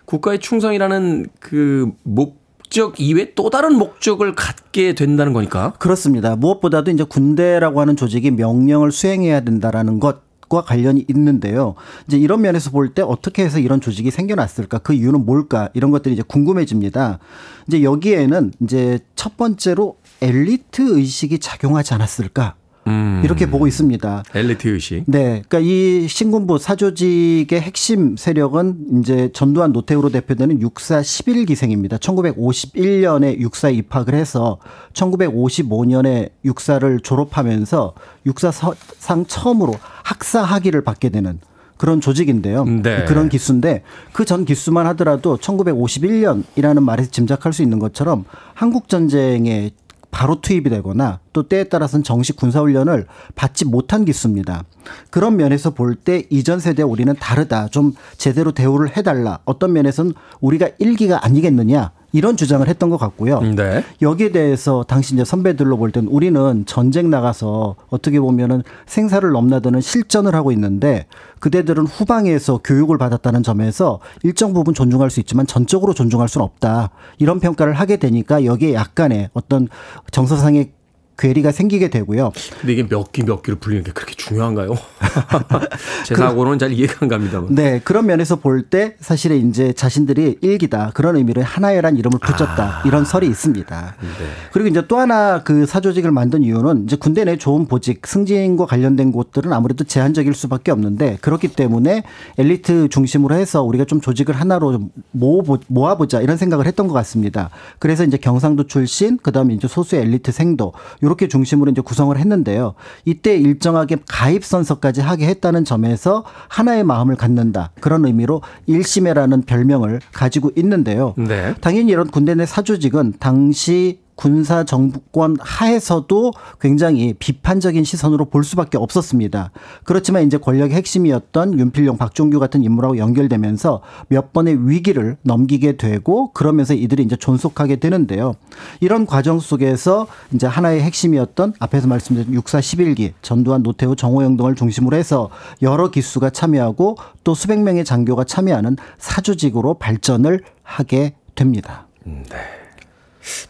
[0.04, 5.72] 국가의 충성이라는 그 목적 이외 또 다른 목적을 갖게 된다는 거니까.
[5.78, 6.36] 그렇습니다.
[6.36, 10.30] 무엇보다도 이제 군대라고 하는 조직이 명령을 수행해야 된다라는 것.
[10.52, 11.76] 과 관련이 있는데요.
[12.06, 14.80] 이제 이런 면에서 볼 때 어떻게 해서 이런 조직이 생겨났을까?
[14.80, 15.70] 그 이유는 뭘까?
[15.72, 17.20] 이런 것들이 이제 궁금해집니다.
[17.68, 22.54] 이제 여기에는 이제 첫 번째로 엘리트 의식이 작용하지 않았을까?
[22.88, 23.20] 음.
[23.24, 24.24] 이렇게 보고 있습니다.
[24.34, 25.04] 엘리트 의식.
[25.06, 25.42] 네.
[25.48, 31.98] 그러니까 이 신군부 사조직의 핵심 세력은 이제 전두환 노태우로 대표되는 육사 11기생입니다.
[32.00, 34.58] 1951년에 육사에 입학을 해서
[34.94, 37.94] 1955년에 육사를 졸업하면서
[38.26, 41.38] 육사상 처음으로 학사 학위를 받게 되는
[41.76, 42.64] 그런 조직인데요.
[42.64, 43.04] 네.
[43.06, 49.70] 그런 기수인데 그 전 기수만 하더라도 1951년이라는 말에서 짐작할 수 있는 것처럼 한국 전쟁에
[50.12, 54.62] 바로 투입이 되거나 또 때에 따라서는 정식 군사훈련을 받지 못한 기수입니다.
[55.10, 57.68] 그런 면에서 볼 때 이전 세대와 우리는 다르다.
[57.68, 59.40] 좀 제대로 대우를 해달라.
[59.44, 61.92] 어떤 면에서는 우리가 일기가 아니겠느냐.
[62.12, 63.40] 이런 주장을 했던 것 같고요.
[63.40, 63.84] 네.
[64.00, 70.34] 여기에 대해서 당시 이제 선배들로 볼 때는 우리는 전쟁 나가서 어떻게 보면은 생사를 넘나드는 실전을
[70.34, 71.06] 하고 있는데
[71.40, 76.90] 그대들은 후방에서 교육을 받았다는 점에서 일정 부분 존중할 수 있지만 전적으로 존중할 수는 없다.
[77.18, 79.68] 이런 평가를 하게 되니까 여기에 약간의 어떤
[80.10, 80.72] 정서상의
[81.18, 82.32] 괴리가 생기게 되고요.
[82.60, 84.74] 근데 이게 몇 기 몇 기를 불리는 게 그렇게 중요한가요?
[86.06, 87.54] 제 사고는 잘 이해가 안 갑니다만.
[87.54, 92.82] 네, 그런 면에서 볼 때 사실은 이제 자신들이 일기다 그런 의미로 하나회란 이름을 붙였다 아.
[92.86, 93.94] 이런 설이 있습니다.
[94.00, 94.08] 네.
[94.52, 99.10] 그리고 이제 또 하나 그 사조직을 만든 이유는 이제 군대 내 좋은 보직, 승진과 관련된
[99.12, 102.04] 곳들은 아무래도 제한적일 수밖에 없는데 그렇기 때문에
[102.38, 107.50] 엘리트 중심으로 해서 우리가 좀 조직을 하나로 좀 모아보, 모아보자 이런 생각을 했던 것 같습니다.
[107.78, 110.72] 그래서 이제 경상도 출신, 그 다음에 이제 소수 엘리트 생도
[111.02, 112.74] 이렇게 중심으로 이제 구성을 했는데요.
[113.04, 120.50] 이때 일정하게 가입 선서까지 하게 했다는 점에서 하나의 마음을 갖는다 그런 의미로 일심회라는 별명을 가지고
[120.56, 121.14] 있는데요.
[121.16, 121.54] 네.
[121.60, 129.50] 당연히 이런 군대 내 사조직은 당시 군사 정부권 하에서도 굉장히 비판적인 시선으로 볼 수밖에 없었습니다.
[129.84, 136.74] 그렇지만 이제 권력의 핵심이었던 윤필용, 박종규 같은 인물하고 연결되면서 몇 번의 위기를 넘기게 되고 그러면서
[136.74, 138.34] 이들이 이제 존속하게 되는데요.
[138.80, 144.96] 이런 과정 속에서 이제 하나의 핵심이었던 앞에서 말씀드린 육사 11기 전두환, 노태우, 정호영 등을 중심으로
[144.96, 145.30] 해서
[145.62, 151.86] 여러 기수가 참여하고 또 수백 명의 장교가 참여하는 사조직으로 발전을 하게 됩니다.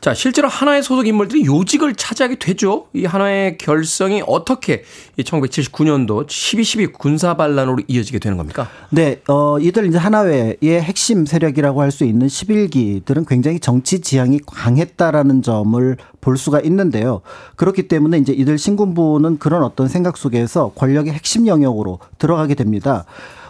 [0.01, 2.87] 자, 실제로 하나의 소속 인물들이 요직을 차지하게 되죠.
[2.93, 4.83] 이 하나의 결성이 어떻게
[5.17, 8.69] 이 1979년도 12.12 군사 반란으로 이어지게 되는 겁니까?
[8.91, 15.43] 네, 어, 이들 이제 하나회의 핵심 세력이라고 할 수 있는 11기들은 굉장히 정치 지향이 강했다라는
[15.43, 17.21] 점을 볼 수가 있는데요.
[17.57, 23.05] 그렇기 때문에 이제 이들 신군부는 그런 어떤 생각 속에서 권력의 핵심 영역으로 들어가게 됩니다.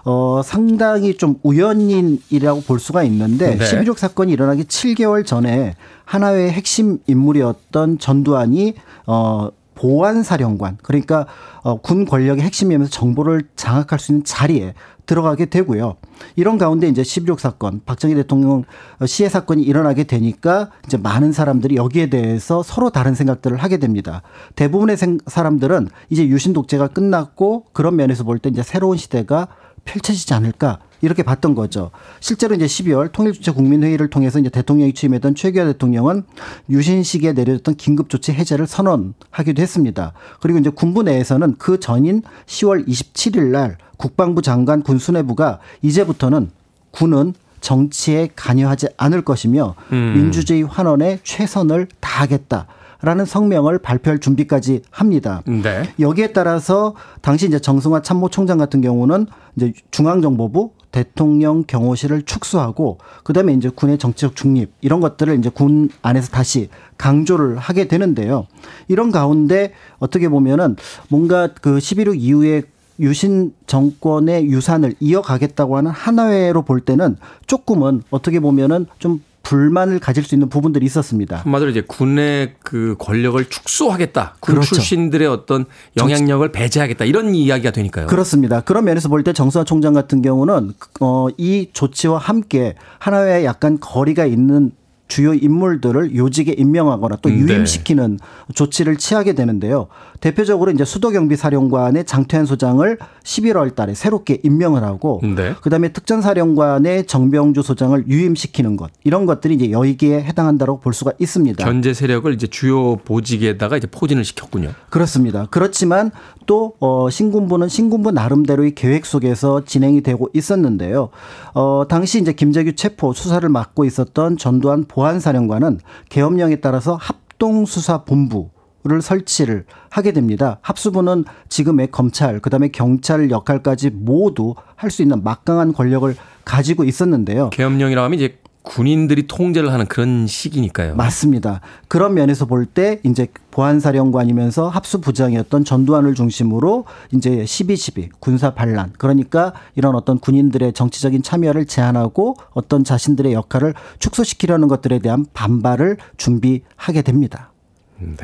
[0.04, 3.64] 어, 상당히 좀 우연인이라고 볼 수가 있는데 네.
[3.64, 5.76] 11.6 사건이 일어나기 7개월 전에
[6.12, 8.74] 하나의 핵심 인물이었던 전두환이
[9.06, 11.26] 어, 보안사령관 그러니까
[11.62, 14.74] 어, 군 권력의 핵심이면서 정보를 장악할 수 있는 자리에
[15.06, 15.96] 들어가게 되고요.
[16.36, 18.64] 이런 가운데 이제 11.6 사건, 박정희 대통령
[19.06, 24.20] 시해 사건이 일어나게 되니까 이제 많은 사람들이 여기에 대해서 서로 다른 생각들을 하게 됩니다.
[24.54, 29.48] 대부분의 생- 사람들은 이제 유신 독재가 끝났고 그런 면에서 볼 때 이제 새로운 시대가
[29.86, 31.90] 펼쳐지지 않을까 이렇게 봤던 거죠.
[32.20, 36.22] 실제로 이제 12월 통일주체 국민회의를 통해서 이제 대통령이 취임했던 최규하 대통령은
[36.70, 40.12] 유신 시기에 내려졌던 긴급조치 해제를 선언하기도 했습니다.
[40.40, 46.50] 그리고 이제 군부 내에서는 그 전인 10월 27일 날 국방부 장관 군 수뇌부가 이제부터는
[46.92, 52.66] 군은 정치에 관여하지 않을 것이며 민주주의 환원에 최선을 다하겠다.
[53.04, 55.42] 라는 성명을 발표할 준비까지 합니다.
[55.44, 55.92] 네.
[55.98, 59.26] 여기에 따라서 당시 이제 정승화 참모총장 같은 경우는
[59.56, 66.30] 이제 중앙정보부 대통령 경호실을 축소하고 그다음에 이제 군의 정치적 중립 이런 것들을 이제 군 안에서
[66.30, 66.68] 다시
[66.98, 68.46] 강조를 하게 되는데요.
[68.86, 70.76] 이런 가운데 어떻게 보면은
[71.08, 72.62] 뭔가 그 11.6 이후에
[73.00, 77.16] 유신 정권의 유산을 이어가겠다고 하는 하나회로 볼 때는
[77.46, 81.38] 조금은 어떻게 보면은 좀 불만을 가질 수 있는 부분들이 있었습니다.
[81.38, 84.36] 한마디로 이제 군의 그 권력을 축소하겠다.
[84.40, 84.74] 군 그렇죠.
[84.76, 85.64] 출신들의 어떤
[85.96, 87.04] 영향력을 배제하겠다.
[87.04, 88.06] 이런 이야기가 되니까요.
[88.06, 88.60] 그렇습니다.
[88.60, 94.26] 그런 면에서 볼 때 정수환 총장 같은 경우는 어, 이 조치와 함께 하나의 약간 거리가
[94.26, 94.72] 있는
[95.08, 97.36] 주요 인물들을 요직에 임명하거나 또 네.
[97.36, 98.18] 유임시키는
[98.54, 99.88] 조치를 취하게 되는데요.
[100.20, 105.54] 대표적으로 이제 수도경비사령관의 장태환 소장을 11월 달에 새롭게 임명을 하고 네.
[105.60, 111.62] 그다음에 특전사령관의 정병주 소장을 유임시키는 것 이런 것들이 이제 여기에 해당한다고 볼 수가 있습니다.
[111.62, 114.70] 견제 세력을 이제 주요 보직에다가 이제 포진을 시켰군요.
[114.90, 115.46] 그렇습니다.
[115.50, 116.10] 그렇지만
[116.46, 121.10] 또 어, 신군부는 신군부 나름대로의 계획 속에서 진행이 되고 있었는데요.
[121.54, 128.50] 어, 당시 이제 김재규 체포 수사를 맡고 있었던 전두환 보안사령관은 계엄령에 따라서 합동수사본부
[128.84, 130.58] 를 설치를 하게 됩니다.
[130.60, 136.12] 합수부는 지금의 검찰, 그다음에 경찰 역할까지 모두 할 수 있는 막강한 권력을
[136.44, 137.50] 가지고 있었는데요.
[137.50, 140.94] 계엄령이라고 하면 이제 군인들이 통제를 하는 그런 시기니까요.
[140.94, 141.60] 맞습니다.
[141.88, 149.94] 그런 면에서 볼 때 이제 보안사령관이면서 합수부장이었던 전두환을 중심으로 이제 12.12 군사 반란 그러니까 이런
[149.96, 157.52] 어떤 군인들의 정치적인 참여를 제한하고 어떤 자신들의 역할을 축소시키려는 것들에 대한 반발을 준비하게 됩니다.
[157.98, 158.16] 네.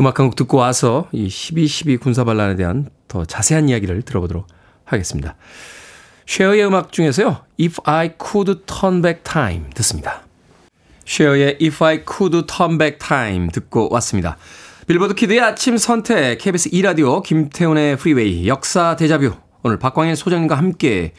[0.00, 4.46] 음악 한 곡 듣고 와서 이 12.12 군사 반란에 대한 더 자세한 이야기를 들어보도록
[4.84, 5.36] 하겠습니다.
[6.28, 7.38] 쉐어의 음악 중에서요.
[7.58, 10.22] If I Could Turn Back Time 듣습니다.
[11.06, 14.36] 쉐어의 If I Could Turn Back Time 듣고 왔습니다.
[14.86, 21.14] 빌보드 키드의 아침 선택 KBS 2라디오 김태훈의 프리웨이 역사 데자뷰 오늘 박광일 소장님과 함께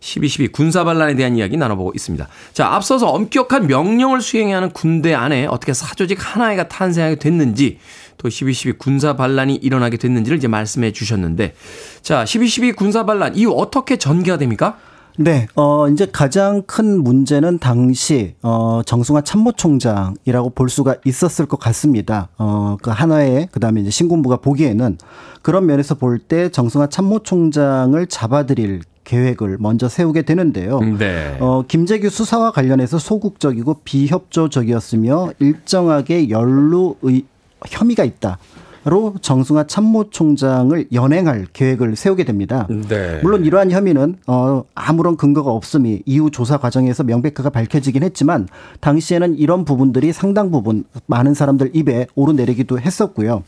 [0.00, 2.26] 12.12 군사 반란에 대한 이야기 나눠보고 있습니다.
[2.54, 7.78] 자, 앞서서 엄격한 명령을 수행해야 하는 군대 안에 어떻게 사조직 하나가 탄생하게 됐는지
[8.18, 11.54] 또 12.12 군사 반란이 일어나게 됐는지를 이제 말씀해 주셨는데
[12.02, 14.76] 자, 12.12 군사 반란 이후 어떻게 전개가 됩니까?
[15.20, 22.28] 네, 어, 이제 가장 큰 문제는 당시, 어, 정승화 참모총장이라고 볼 수가 있었을 것 같습니다.
[22.38, 24.96] 어, 그 하나의, 그 다음에 이제 신군부가 보기에는
[25.42, 30.78] 그런 면에서 볼 때 정승화 참모총장을 잡아들일 계획을 먼저 세우게 되는데요.
[30.80, 31.36] 네.
[31.40, 37.24] 어, 김재규 수사와 관련해서 소극적이고 비협조적이었으며 일정하게 연루 의,
[37.66, 38.38] 혐의가 있다.
[38.84, 42.66] 로 정승화 참모총장을 연행할 계획을 세우게 됩니다.
[42.70, 43.20] 네.
[43.22, 48.48] 물론 이러한 혐의는 어 아무런 근거가 없음이 이후 조사 과정에서 명백하게 밝혀지긴 했지만
[48.80, 53.42] 당시에는 이런 부분들이 상당 부분 많은 사람들 입에 오르내리기도 했었고요.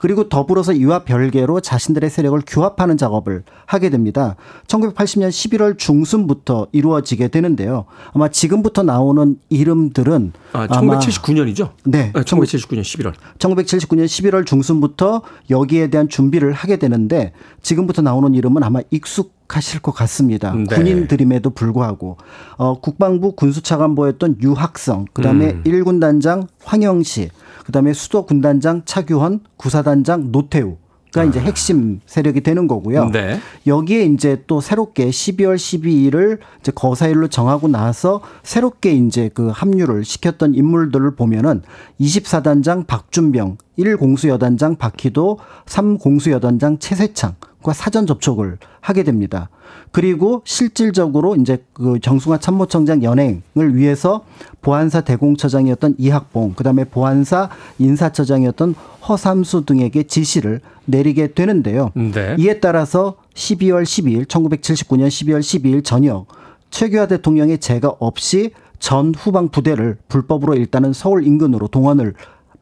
[0.00, 4.36] 그리고 더불어서 이와 별개로 자신들의 세력을 규합하는 작업을 하게 됩니다.
[4.66, 7.86] 1980년 11월 중순부터 이루어지게 되는데요.
[8.12, 11.70] 아마 지금부터 나오는 이름들은 아, 아마 1979년이죠?
[11.84, 12.12] 네.
[12.12, 13.14] 1979년 11월.
[13.38, 19.92] 1979년 11월 중순 부터 여기에 대한 준비를 하게 되는데 지금부터 나오는 이름은 아마 익숙하실 것
[19.92, 20.54] 같습니다.
[20.54, 20.64] 네.
[20.64, 22.16] 군인들임에도 불구하고
[22.56, 25.62] 어, 국방부 군수차관보였던 유학성, 그다음에 음.
[25.64, 27.30] 일 1군 단장 황영시,
[27.64, 30.76] 그다음에 수도 군단장 차규헌, 구사단장 노태우
[31.22, 33.10] 이제 핵심 세력이 되는 거고요.
[33.10, 33.38] 네.
[33.66, 40.54] 여기에 이제 또 새롭게 12월 12일을 이제 거사일로 정하고 나서 새롭게 이제 그 합류를 시켰던
[40.54, 41.62] 인물들을 보면은
[42.00, 47.34] 24단장 박준병, 1공수여단장 박희도, 3공수여단장 최세창
[47.64, 49.48] 과 사전 접촉을 하게 됩니다.
[49.90, 54.26] 그리고 실질적으로 이제 그 정승화 참모총장 연행을 위해서
[54.60, 57.48] 보안사 대공처장이었던 이학봉, 그다음에 보안사
[57.78, 58.74] 인사처장이었던
[59.08, 61.90] 허삼수 등에게 지시를 내리게 되는데요.
[61.94, 62.36] 네.
[62.38, 66.26] 이에 따라서 12월 12일, 1979년 12월 12일 저녁
[66.68, 72.12] 최규하 대통령의 제가 없이 전 후방 부대를 불법으로 일단은 서울 인근으로 동원을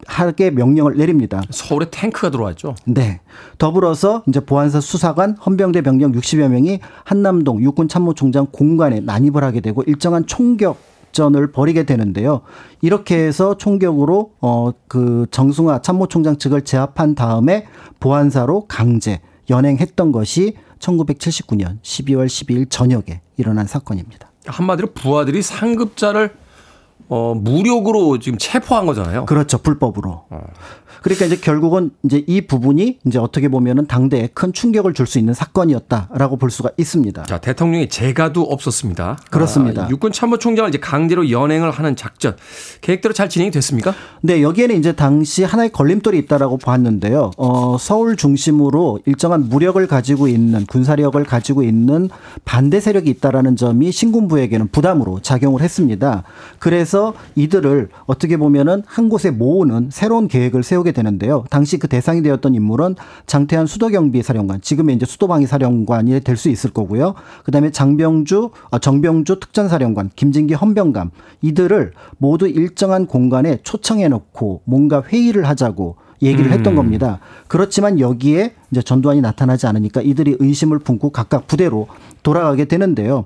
[0.06, 1.42] 하게 명령을 내립니다.
[1.50, 2.74] 서울에 탱크가 들어왔죠.
[2.86, 3.20] 네.
[3.58, 9.82] 더불어서 이제 보안사 수사관 헌병대 병력 60여 명이 한남동 육군 참모총장 공간에 난입을 하게 되고
[9.84, 10.78] 일정한 총격
[11.12, 12.40] 전을 벌이게 되는데요.
[12.80, 17.66] 이렇게 해서 총격으로 어 그 정승화 참모총장 측을 제압한 다음에
[17.98, 24.30] 보안사로 강제 연행했던 것이 1979년 12월 12일 저녁에 일어난 사건입니다.
[24.46, 26.34] 한마디로 부하들이 상급자를
[27.14, 29.26] 어, 무력으로 지금 체포한 거잖아요.
[29.26, 29.58] 그렇죠.
[29.58, 30.24] 불법으로.
[31.02, 35.34] 그러니까 이제 결국은 이제 이 부분이 이제 어떻게 보면은 당대에 큰 충격을 줄 수 있는
[35.34, 37.24] 사건이었다라고 볼 수가 있습니다.
[37.24, 39.18] 자, 대통령이 재가도 없었습니다.
[39.30, 39.84] 그렇습니다.
[39.84, 42.34] 아, 육군 참모총장을 이제 강제로 연행을 하는 작전
[42.80, 43.94] 계획대로 잘 진행이 됐습니까?
[44.22, 47.32] 네, 여기에는 이제 당시 하나의 걸림돌이 있다라고 봤는데요.
[47.36, 52.08] 어, 서울 중심으로 일정한 무력을 가지고 있는 군사력을 가지고 있는
[52.44, 56.22] 반대 세력이 있다라는 점이 신군부에게는 부담으로 작용을 했습니다.
[56.58, 61.44] 그래서 이들을 어떻게 보면은 한 곳에 모으는 새로운 계획을 세우 게 되는데요.
[61.50, 66.70] 당시 그 대상이 되었던 인물은 장태환 수도경비 사령관, 지금의 이제 수도방위 사령관이 될 수 있을
[66.70, 67.14] 거고요.
[67.44, 71.10] 그다음에 장병주, 아, 정병주 특전사령관, 김진기 헌병감
[71.42, 77.18] 이들을 모두 일정한 공간에 초청해 놓고 뭔가 회의를 하자고 얘기를 했던 겁니다.
[77.48, 81.88] 그렇지만 여기에 이제 전두환이 나타나지 않으니까 이들이 의심을 품고 각각 부대로
[82.22, 83.24] 돌아가게 되는데요.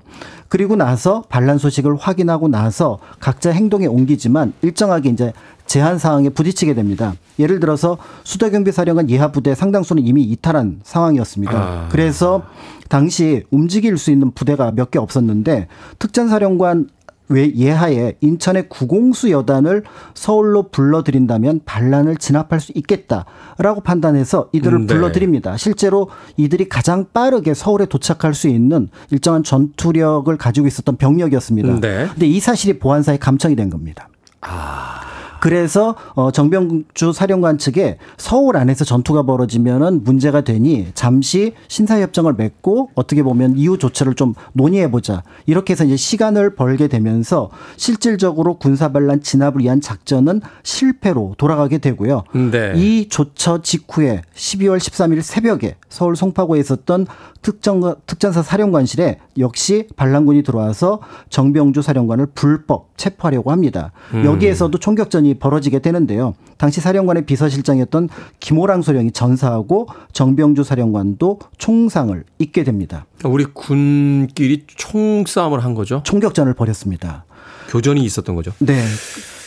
[0.49, 5.33] 그리고 나서 반란 소식을 확인하고 나서 각자 행동에 옮기지만 일정하게 이제
[5.67, 7.13] 제한 사항에 부딪히게 됩니다.
[7.39, 11.53] 예를 들어서 수도경비 사령관 예하 부대 상당수는 이미 이탈한 상황이었습니다.
[11.53, 11.87] 아.
[11.91, 12.43] 그래서
[12.89, 15.67] 당시 움직일 수 있는 부대가 몇 개 없었는데
[15.99, 16.87] 특전사령관
[17.29, 24.93] 외 예하에 인천의 구공수 여단을 서울로 불러들인다면 반란을 진압할 수 있겠다라고 판단해서 이들을 음, 네.
[24.93, 25.57] 불러들입니다.
[25.57, 31.67] 실제로 이들이 가장 빠르게 서울에 도착할 수 있는 일정한 전투력을 가지고 있었던 병력이었습니다.
[31.67, 32.07] 음, 네.
[32.09, 34.07] 근데 이 사실이 보안사에 감청이 된 겁니다.
[35.39, 42.91] 그래서 어 정병주 사령관 측에 서울 안에서 전투가 벌어지면은 문제가 되니 잠시 신사 협정을 맺고
[42.95, 45.23] 어떻게 보면 이후 조처를 좀 논의해 보자.
[45.45, 52.23] 이렇게 해서 이제 시간을 벌게 되면서 실질적으로 군사 반란 진압을 위한 작전은 실패로 돌아가게 되고요.
[52.51, 52.73] 네.
[52.75, 57.07] 이 조처 직후에 12월 13일 새벽에 서울 송파구에 있었던
[57.41, 63.91] 특정 특전사 사령관실에 역시 반란군이 들어와서 정병주 사령관을 불법 체포하려고 합니다.
[64.13, 66.33] 여기에서도 총격전이 벌어지게 되는데요.
[66.57, 68.09] 당시 사령관의 비서실장이었던
[68.39, 73.05] 김호랑 소령이 전사하고 정병주 사령관도 총상을 입게 됩니다.
[73.23, 76.01] 우리 군끼리 총싸움을 한 거죠.
[76.03, 77.25] 총격전을 벌였습니다.
[77.67, 78.51] 교전이 있었던 거죠.
[78.59, 78.83] 네.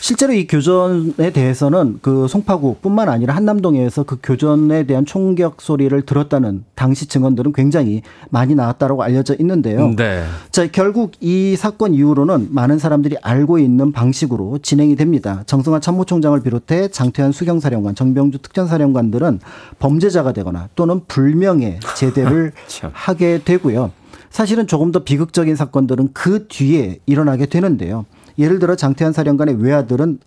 [0.01, 7.05] 실제로 이 교전에 대해서는 그 송파구뿐만 아니라 한남동에서 그 교전에 대한 총격 소리를 들었다는 당시
[7.05, 8.01] 증언들은 굉장히
[8.31, 9.93] 많이 나왔다고 알려져 있는데요.
[9.95, 10.23] 네.
[10.49, 15.43] 자, 결국 이 사건 이후로는 많은 사람들이 알고 있는 방식으로 진행이 됩니다.
[15.45, 19.39] 정승환 참모총장을 비롯해 장태환 수경사령관, 정병주 특전사령관들은
[19.77, 22.89] 범죄자가 되거나 또는 불명예 제대를 참.
[22.91, 23.91] 하게 되고요.
[24.31, 28.05] 사실은 조금 더 비극적인 사건들은 그 뒤에 일어나게 되는데요.
[28.39, 30.19] 예를 들어 장태환 사령관의 외아들은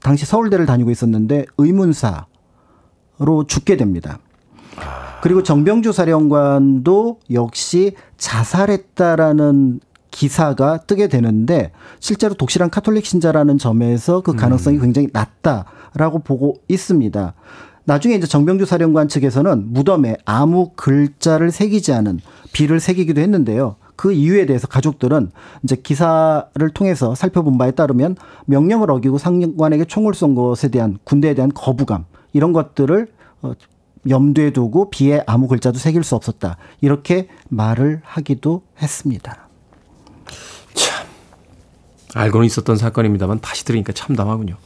[0.00, 2.26] 당시 서울대를 다니고 있었는데 의문사로
[3.46, 4.18] 죽게 됩니다.
[5.22, 9.80] 그리고 정병주 사령관도 역시 자살했다라는
[10.10, 17.34] 기사가 뜨게 되는데 실제로 독실한 카톨릭 신자라는 점에서 그 가능성이 굉장히 낮다라고 보고 있습니다.
[17.84, 22.20] 나중에 이제 정병주 사령관 측에서는 무덤에 아무 글자를 새기지 않은
[22.52, 23.76] 비를 새기기도 했는데요.
[23.96, 25.30] 그 이유에 대해서 가족들은
[25.62, 31.50] 이제 기사를 통해서 살펴본 바에 따르면 명령을 어기고 상관에게 총을 쏜 것에 대한 군대에 대한
[31.54, 33.08] 거부감 이런 것들을
[33.42, 33.52] 어,
[34.08, 36.56] 염두에 두고 비에 아무 글자도 새길 수 없었다.
[36.80, 39.48] 이렇게 말을 하기도 했습니다.
[42.14, 44.56] 알고는 있었던 사건입니다만 다시 들으니까 참담하군요.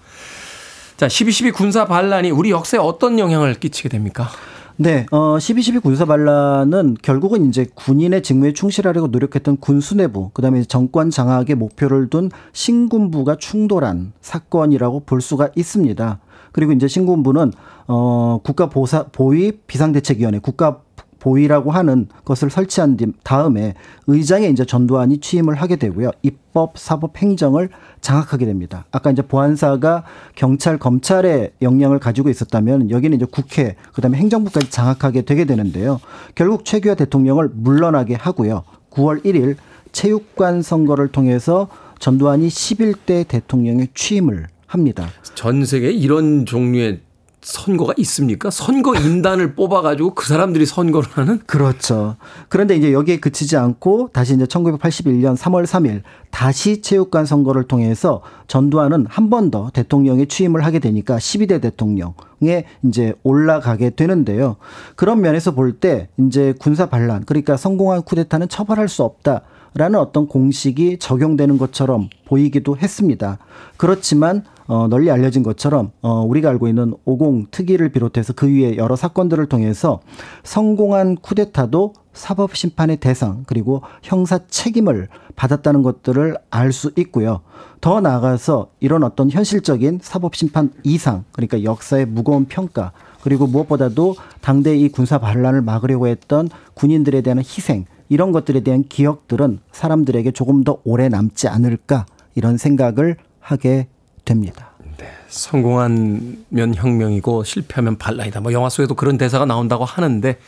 [0.97, 4.31] 자, 12.12 군사 반란이 우리 역사에 어떤 영향을 끼치게 됩니까?
[4.79, 10.65] 네, 어, 12.12 군사 반란은 결국은 이제 군인의 직무에 충실하려고 노력했던 군 수뇌부, 그 다음에
[10.65, 16.19] 정권 장악에 목표를 둔 신군부가 충돌한 사건이라고 볼 수가 있습니다.
[16.53, 17.53] 그리고 이제 신군부는
[17.87, 20.81] 어 국가 보사 보위 비상대책위원회 국가
[21.19, 23.75] 보위라고 하는 것을 설치한 다음에
[24.07, 26.11] 의장에 이제 전두환이 취임을 하게 되고요.
[26.23, 28.85] 입법, 사법, 행정을 장악하게 됩니다.
[28.93, 30.05] 아까 이제 보안사가
[30.35, 36.01] 경찰, 검찰의 역량을 가지고 있었다면 여기는 이제 국회, 그다음에 행정부까지 장악하게 되게 되는데요.
[36.35, 38.65] 결국 최규하 대통령을 물러나게 하고요.
[38.91, 39.57] 9월 1일
[39.93, 45.09] 체육관 선거를 통해서 전두환이 11대 대통령에 취임을 합니다.
[45.35, 47.01] 전 세계에 이런 종류의
[47.47, 48.51] 선거가 있습니까?
[48.51, 51.39] 선거 인단을 뽑아가지고 그 사람들이 선거를 하는?
[51.47, 52.17] 그렇죠.
[52.49, 59.07] 그런데 이제 여기에 그치지 않고 다시 이제 1981년 3월 3일 다시 체육관 선거를 통해서 전두환은
[59.09, 64.57] 한 번 더 대통령에 취임을 하게 되니까 12대 대통령에 이제 올라가게 되는데요.
[64.97, 69.43] 그런 면에서 볼 때 이제 군사 반란 그러니까 성공한 쿠데타는 처벌할 수 없다.
[69.75, 73.39] 라는 어떤 공식이 적용되는 것처럼 보이기도 했습니다.
[73.77, 78.97] 그렇지만 어, 널리 알려진 것처럼 어, 우리가 알고 있는 오공 특위를 비롯해서 그 위에 여러
[78.97, 80.01] 사건들을 통해서
[80.43, 87.41] 성공한 쿠데타도 사법 심판의 대상 그리고 형사 책임을 받았다는 것들을 알 수 있고요.
[87.81, 92.93] 더 나아가서 이런 어떤 현실적인 사법 심판 이상 그러니까 역사의 무거운 평가
[93.23, 99.61] 그리고 무엇보다도 당대 이 군사 반란을 막으려고 했던 군인들에 대한 희생 이런 것들에 대한 기억들은
[99.73, 103.89] 사람들에게 조금 더 오래 남지 않을까 이런 생각을 하게
[104.27, 104.73] 됩니다.
[104.99, 108.41] 네, 성공하면 혁명이고 실패하면 반란이다.
[108.41, 110.39] 뭐 영화 속에도 그런 대사가 나온다고 하는데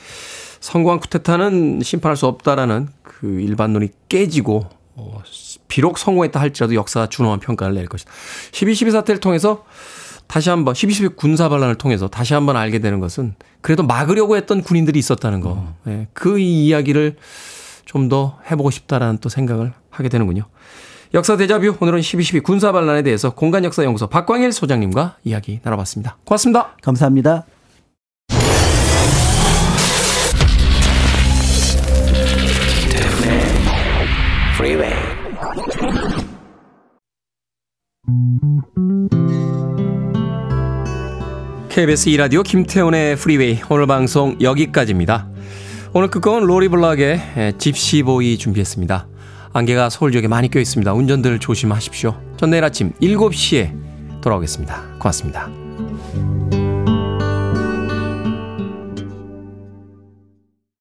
[0.61, 4.67] 성공한 쿠데타는 심판할 수 없다라는 그 일반론이 깨지고
[4.97, 5.23] 어,
[5.69, 8.11] 비록 성공했다 할지라도 역사가 준엄한 평가를 낼 것이다.
[8.53, 9.65] 12.12 사태를 통해서
[10.27, 14.99] 다시 한번 12.12 군사 반란을 통해서 다시 한번 알게 되는 것은 그래도 막으려고 했던 군인들이
[14.99, 15.73] 있었다는 거.
[15.85, 17.17] 네, 그 이야기를
[17.89, 20.45] 좀 더 해보고 싶다라는 또 생각을 하게 되는군요.
[21.15, 26.19] 역사 대자뷰 오늘은 12.12 군사 반란에 대해서 공간역사연구소 박광일 소장님과 이야기 나눠봤습니다.
[26.25, 26.77] 고맙습니다.
[26.83, 27.45] 감사합니다.
[41.71, 45.29] KBS 2라디오 김태훈의 프리웨이 오늘 방송 여기까지입니다.
[45.95, 49.07] 오늘 끝곡은 로리 블락의 Gypsy Boy 준비했습니다.
[49.59, 50.93] 안개가 서울 지역에 많이 껴 있습니다.
[50.93, 52.15] 운전들 조심하십시오.
[52.37, 54.83] 전 내일 아침 7시에 돌아오겠습니다.
[54.99, 55.49] 고맙습니다.